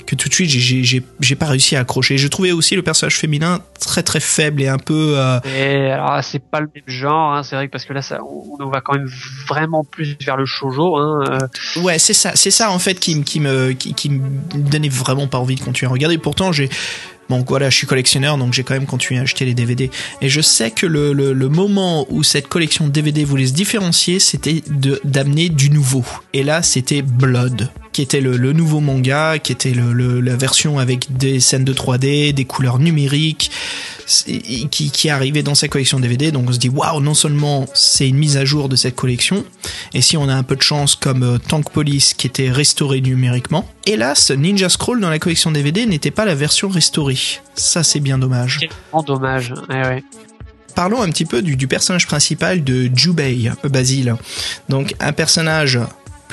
[0.08, 2.18] que tout de suite j'ai pas réussi à accrocher.
[2.18, 3.35] Je trouvais aussi le personnage féminin
[3.80, 7.44] très très faible et un peu euh, Et alors c'est pas le même genre, hein,
[7.44, 9.10] c'est vrai que parce que là ça, on, va quand même
[9.48, 10.98] vraiment plus vers le shojo.
[10.98, 14.10] Hein, euh, Ouais, c'est ça, c'est ça en fait qui, me- qui me qui, qui
[14.10, 14.22] me
[14.56, 16.18] donnait vraiment pas envie de continuer à regarder.
[16.18, 16.70] Pourtant, j'ai
[17.28, 19.90] Bon voilà, je suis collectionneur, donc j'ai quand même continué à acheter les DVD.
[20.22, 23.54] Et je sais que le, le, le moment où cette collection de DVD voulait se
[23.54, 26.06] différencier, c'était de d'amener du nouveau.
[26.34, 30.36] Et là, c'était Blood, qui était le, le nouveau manga, qui était le, le- la
[30.36, 33.50] version avec des scènes de 3D, des couleurs numériques,
[34.70, 36.30] qui, qui arrivé dans cette collection DVD.
[36.34, 39.46] Donc on se dit, waouh, non seulement c'est une mise à jour de cette collection,
[39.94, 43.00] et si on a un peu de chance comme euh, Tank Police qui était restauré
[43.00, 43.66] numériquement.
[43.86, 47.18] Hélas, Ninja Scroll dans la collection DVD n'était pas la version restaurée.
[47.56, 48.58] Ça c'est bien dommage.
[48.60, 49.54] c'est vraiment dommage.
[49.70, 50.04] Ouais, ouais.
[50.76, 54.16] Parlons un petit peu du, du personnage principal de Jubei, euh, Basile.
[54.68, 55.80] Donc un personnage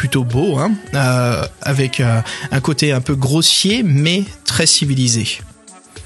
[0.03, 5.39] plutôt beau, hein, euh, avec euh, un côté un peu grossier mais très civilisé.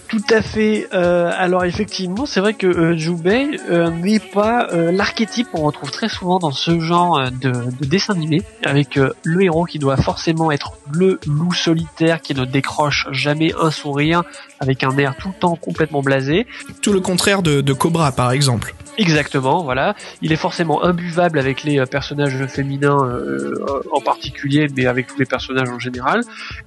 [0.09, 0.87] Tout à fait.
[0.93, 6.11] Euh, alors effectivement, c'est vrai que euh, Jubei euh, n'est pas l'archétype qu'on retrouve très
[6.11, 10.73] souvent dans ce genre de, de dessin animé, avec le héros qui doit forcément être
[10.93, 14.25] le loup solitaire qui ne décroche jamais un sourire,
[14.61, 16.47] avec un air tout le temps complètement blasé.
[16.83, 18.75] Tout le contraire de, de Cobra par exemple.
[18.99, 19.95] Exactement, voilà.
[20.23, 23.55] Il est forcément imbuvable avec les euh, personnages féminins euh,
[23.93, 26.21] en particulier, mais avec tous les personnages en général.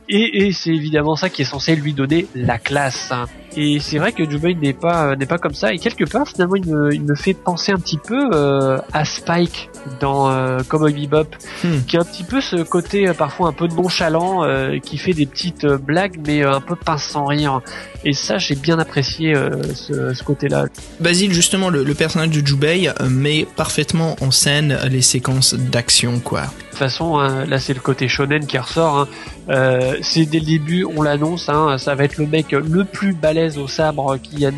[0.08, 3.12] Et, et c'est évidemment ça qui est censé lui donner la classe.
[3.58, 5.74] Et c'est vrai que Jubei n'est pas n'est pas comme ça.
[5.74, 9.06] Et quelque part, finalement, il me, il me fait penser un petit peu euh, à
[9.06, 9.70] Spike
[10.00, 11.28] dans euh, Cowboy Bebop,
[11.64, 11.80] Hmm.
[11.88, 15.14] qui a un petit peu ce côté euh, parfois un peu nonchalant, euh, qui fait
[15.14, 17.62] des petites euh, blagues, mais euh, un peu pince sans rire.
[18.06, 20.66] Et ça, j'ai bien apprécié euh, ce, ce côté-là.
[21.00, 26.20] Basile, justement, le, le personnage de Jubei euh, met parfaitement en scène les séquences d'action,
[26.20, 26.44] quoi.
[26.70, 29.00] De toute façon, hein, là c'est le côté shonen qui ressort.
[29.00, 29.08] hein.
[29.50, 31.50] Euh, c'est dès le début, on l'annonce.
[31.50, 34.52] Hein, ça va être le mec le plus balèze au sabre qui, n'a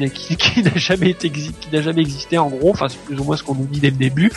[0.75, 1.15] jamais
[1.71, 2.71] jamais existé en gros.
[2.71, 4.31] Enfin, c'est plus ou moins ce qu'on nous dit dès le début.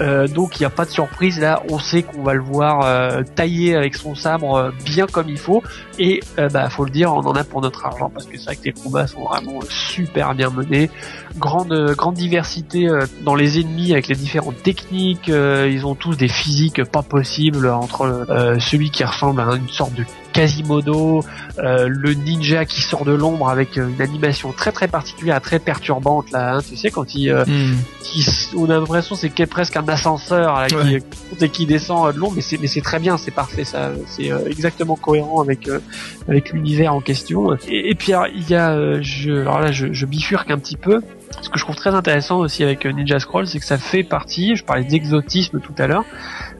[0.00, 1.62] Euh, donc il n'y a pas de surprise là.
[1.70, 5.38] On sait qu'on va le voir euh, tailler avec son sabre euh, bien comme il
[5.38, 5.62] faut.
[5.98, 6.20] Et
[6.52, 8.64] bah faut le dire, on en a pour notre argent parce que c'est vrai que
[8.64, 10.90] les combats sont vraiment super bien menés.
[11.38, 12.88] Grande grande diversité
[13.24, 15.28] dans les ennemis avec les différentes techniques.
[15.28, 18.26] ils ont tous des physiques pas possibles entre
[18.58, 21.24] celui qui ressemble à une sorte de Quasimodo,
[21.58, 25.58] euh, le ninja qui sort de l'ombre avec euh, une animation très très particulière, très
[25.58, 26.56] perturbante là.
[26.56, 26.60] hein.
[26.68, 27.76] tu sais quand il, euh, Hmm.
[28.02, 28.24] qui,
[28.56, 31.00] on a l'impression c'est presque un ascenseur là, qui, Ouais.
[31.00, 33.30] qui monte et qui descend euh, de l'ombre, mais c'est mais c'est très bien, c'est
[33.30, 35.80] parfait, ça, c'est euh, exactement cohérent avec euh,
[36.28, 37.54] avec l'univers en question.
[37.68, 40.58] Et, et puis alors, il y a, euh, je, alors là je, je bifurque un
[40.58, 41.00] petit peu.
[41.40, 44.02] Ce que je trouve très intéressant aussi avec euh, Ninja Scroll, c'est que ça fait
[44.04, 46.04] partie, je parlais d'exotisme tout à l'heure,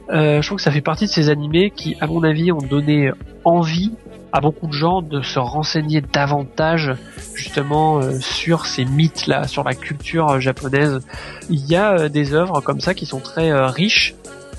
[0.09, 2.57] euh, je trouve que ça fait partie de ces animés qui, à mon avis, ont
[2.57, 3.11] donné
[3.45, 3.91] envie
[4.31, 6.91] à beaucoup de gens de se renseigner davantage
[7.35, 10.99] justement euh, sur ces mythes là, sur la culture euh, japonaise.
[11.49, 14.15] Il y a des œuvres comme ça qui sont très riches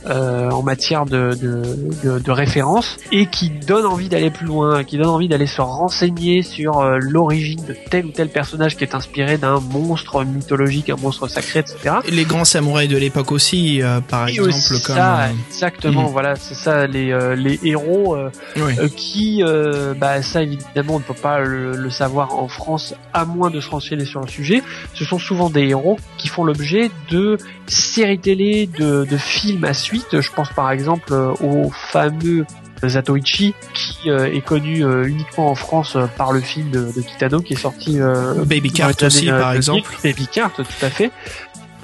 [0.07, 1.62] euh, en matière de, de,
[2.05, 5.61] de, de référence et qui donnent envie d'aller plus loin, qui donnent envie d'aller se
[5.61, 10.90] renseigner sur euh, l'origine de tel ou tel personnage qui est inspiré d'un monstre mythologique,
[10.90, 11.96] un monstre sacré, etc.
[12.07, 14.96] Et Les grands samouraïs de l'époque aussi, euh, par Et exemple, aussi comme...
[14.96, 16.09] ça, euh, exactement, Mhm.
[16.12, 20.98] voilà, c'est ça, les, euh, les héros euh, euh, qui, euh, bah ça évidemment on
[20.98, 24.28] ne peut pas le, le savoir en France à moins de se renseigner sur le
[24.28, 24.62] sujet.
[24.94, 29.74] Ce sont souvent des héros qui font l'objet de séries télé, de, de films à
[29.95, 30.20] suite.
[30.20, 32.45] Je pense par exemple euh, au fameux
[32.88, 37.01] Zatoichi qui euh, est connu euh, uniquement en France euh, par le film de, de
[37.01, 37.99] Kitano qui est sorti
[38.47, 39.57] Baby Cart aussi, par 2000.
[39.57, 39.90] exemple.
[40.03, 41.11] Baby Cart, tout à fait.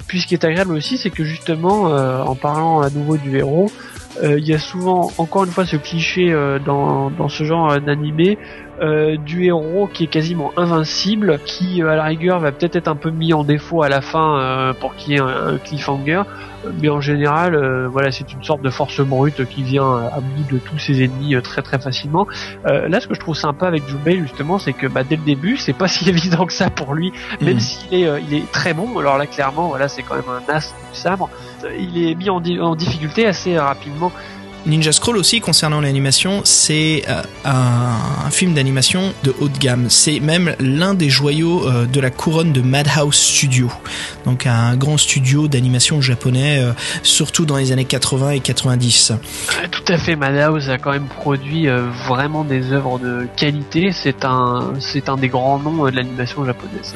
[0.07, 3.71] Puis ce qui est agréable aussi, c'est que justement, en parlant à nouveau du héros,
[4.23, 7.79] il y a souvent, encore une fois, ce cliché euh, dans, dans ce genre euh,
[7.79, 8.37] d'animé
[8.81, 12.87] euh, du héros qui est quasiment invincible, qui euh, à la rigueur va peut-être être
[12.87, 15.57] un peu mis en défaut à la fin euh, pour qu'il y ait un, un
[15.57, 16.23] cliffhanger,
[16.81, 20.19] mais en général, euh, voilà, c'est une sorte de force brute qui vient euh, à
[20.19, 22.27] bout de tous ses ennemis euh, très très facilement.
[22.65, 25.23] Euh, là, ce que je trouve sympa avec Jubei justement, c'est que bah, dès le
[25.23, 27.59] début, c'est pas si évident que ça pour lui même Mhm.
[27.59, 28.97] s'il est, euh, il est très bon.
[28.97, 31.29] Alors là, clairement, voilà, c'est quand même un as du sabre.
[31.79, 34.11] Il est mis en, di- en difficulté assez euh, rapidement.
[34.63, 37.97] Ninja Scroll aussi, concernant l'animation, c'est euh, un,
[38.27, 39.87] un film d'animation de haut de gamme.
[39.89, 43.71] C'est même l'un des joyaux euh, de la couronne de Madhouse Studio.
[44.25, 46.63] Donc un grand studio d'animation japonais,
[47.01, 49.11] surtout dans les années 80 et 90.
[49.11, 51.65] Euh, Tout à fait, Madhouse a quand même produit
[52.07, 53.91] vraiment des œuvres de qualité.
[53.91, 56.93] C'est un, c'est un des grands noms de l'animation japonaise.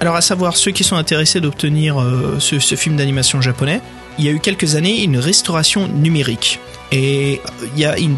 [0.00, 3.80] Alors à savoir, ceux qui sont intéressés d'obtenir euh, ce, film d'animation japonais,
[4.18, 6.60] il y a eu quelques années une restauration numérique.
[6.92, 8.16] Et euh, il y a une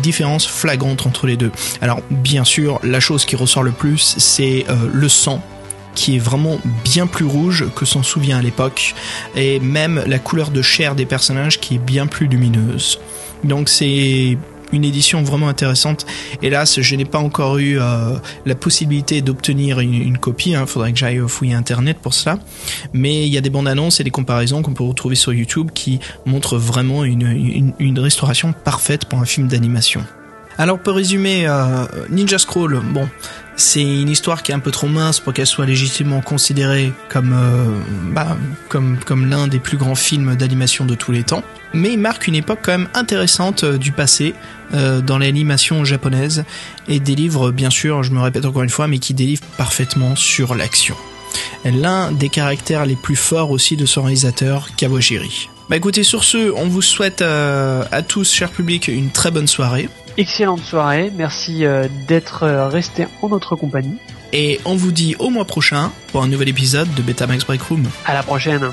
[0.00, 1.52] différence flagrante entre les deux.
[1.80, 5.42] Alors bien sûr, la chose qui ressort le plus, c'est euh, le sang
[5.94, 8.94] qui est vraiment bien plus rouge que s'en souvient à l'époque,
[9.34, 13.00] et même la couleur de chair des personnages qui est bien plus lumineuse.
[13.42, 14.38] Donc c'est
[14.72, 16.06] une édition vraiment intéressante.
[16.42, 18.16] Hélas, je n'ai pas encore eu euh,
[18.46, 20.50] la possibilité d'obtenir une, copie.
[20.50, 22.38] Il faudrait que j'aille fouiller Internet pour cela.
[22.92, 25.70] Mais il y a des bandes annonces et des comparaisons qu'on peut retrouver sur YouTube
[25.72, 30.04] qui montrent vraiment une restauration parfaite pour un film d'animation.
[30.60, 33.08] Alors pour résumer, euh, Ninja Scroll, bon,
[33.56, 37.32] c'est une histoire qui est un peu trop mince pour qu'elle soit légitimement considérée comme
[37.32, 37.64] euh,
[38.12, 38.36] bah,
[38.68, 41.42] comme l'un des plus grands films d'animation de tous les temps.
[41.72, 44.34] Mais il marque une époque quand même intéressante euh, du passé
[44.72, 46.44] dans l'animation japonaise
[46.86, 50.54] et délivre bien sûr, je me répète encore une fois, mais qui délivre parfaitement sur
[50.54, 50.94] l'action.
[51.64, 55.48] L'un des caractères les plus forts aussi de son réalisateur, Kawajiri.
[55.68, 59.88] Bah écoutez, sur ce, on vous souhaite à tous, cher public, une très bonne soirée.
[60.16, 61.12] Excellente soirée.
[61.16, 63.96] Merci euh, d'être euh, resté en notre compagnie.
[64.32, 67.88] Et on vous dit au mois prochain pour un nouvel épisode de Betamax Break Room.
[68.04, 68.70] À la prochaine.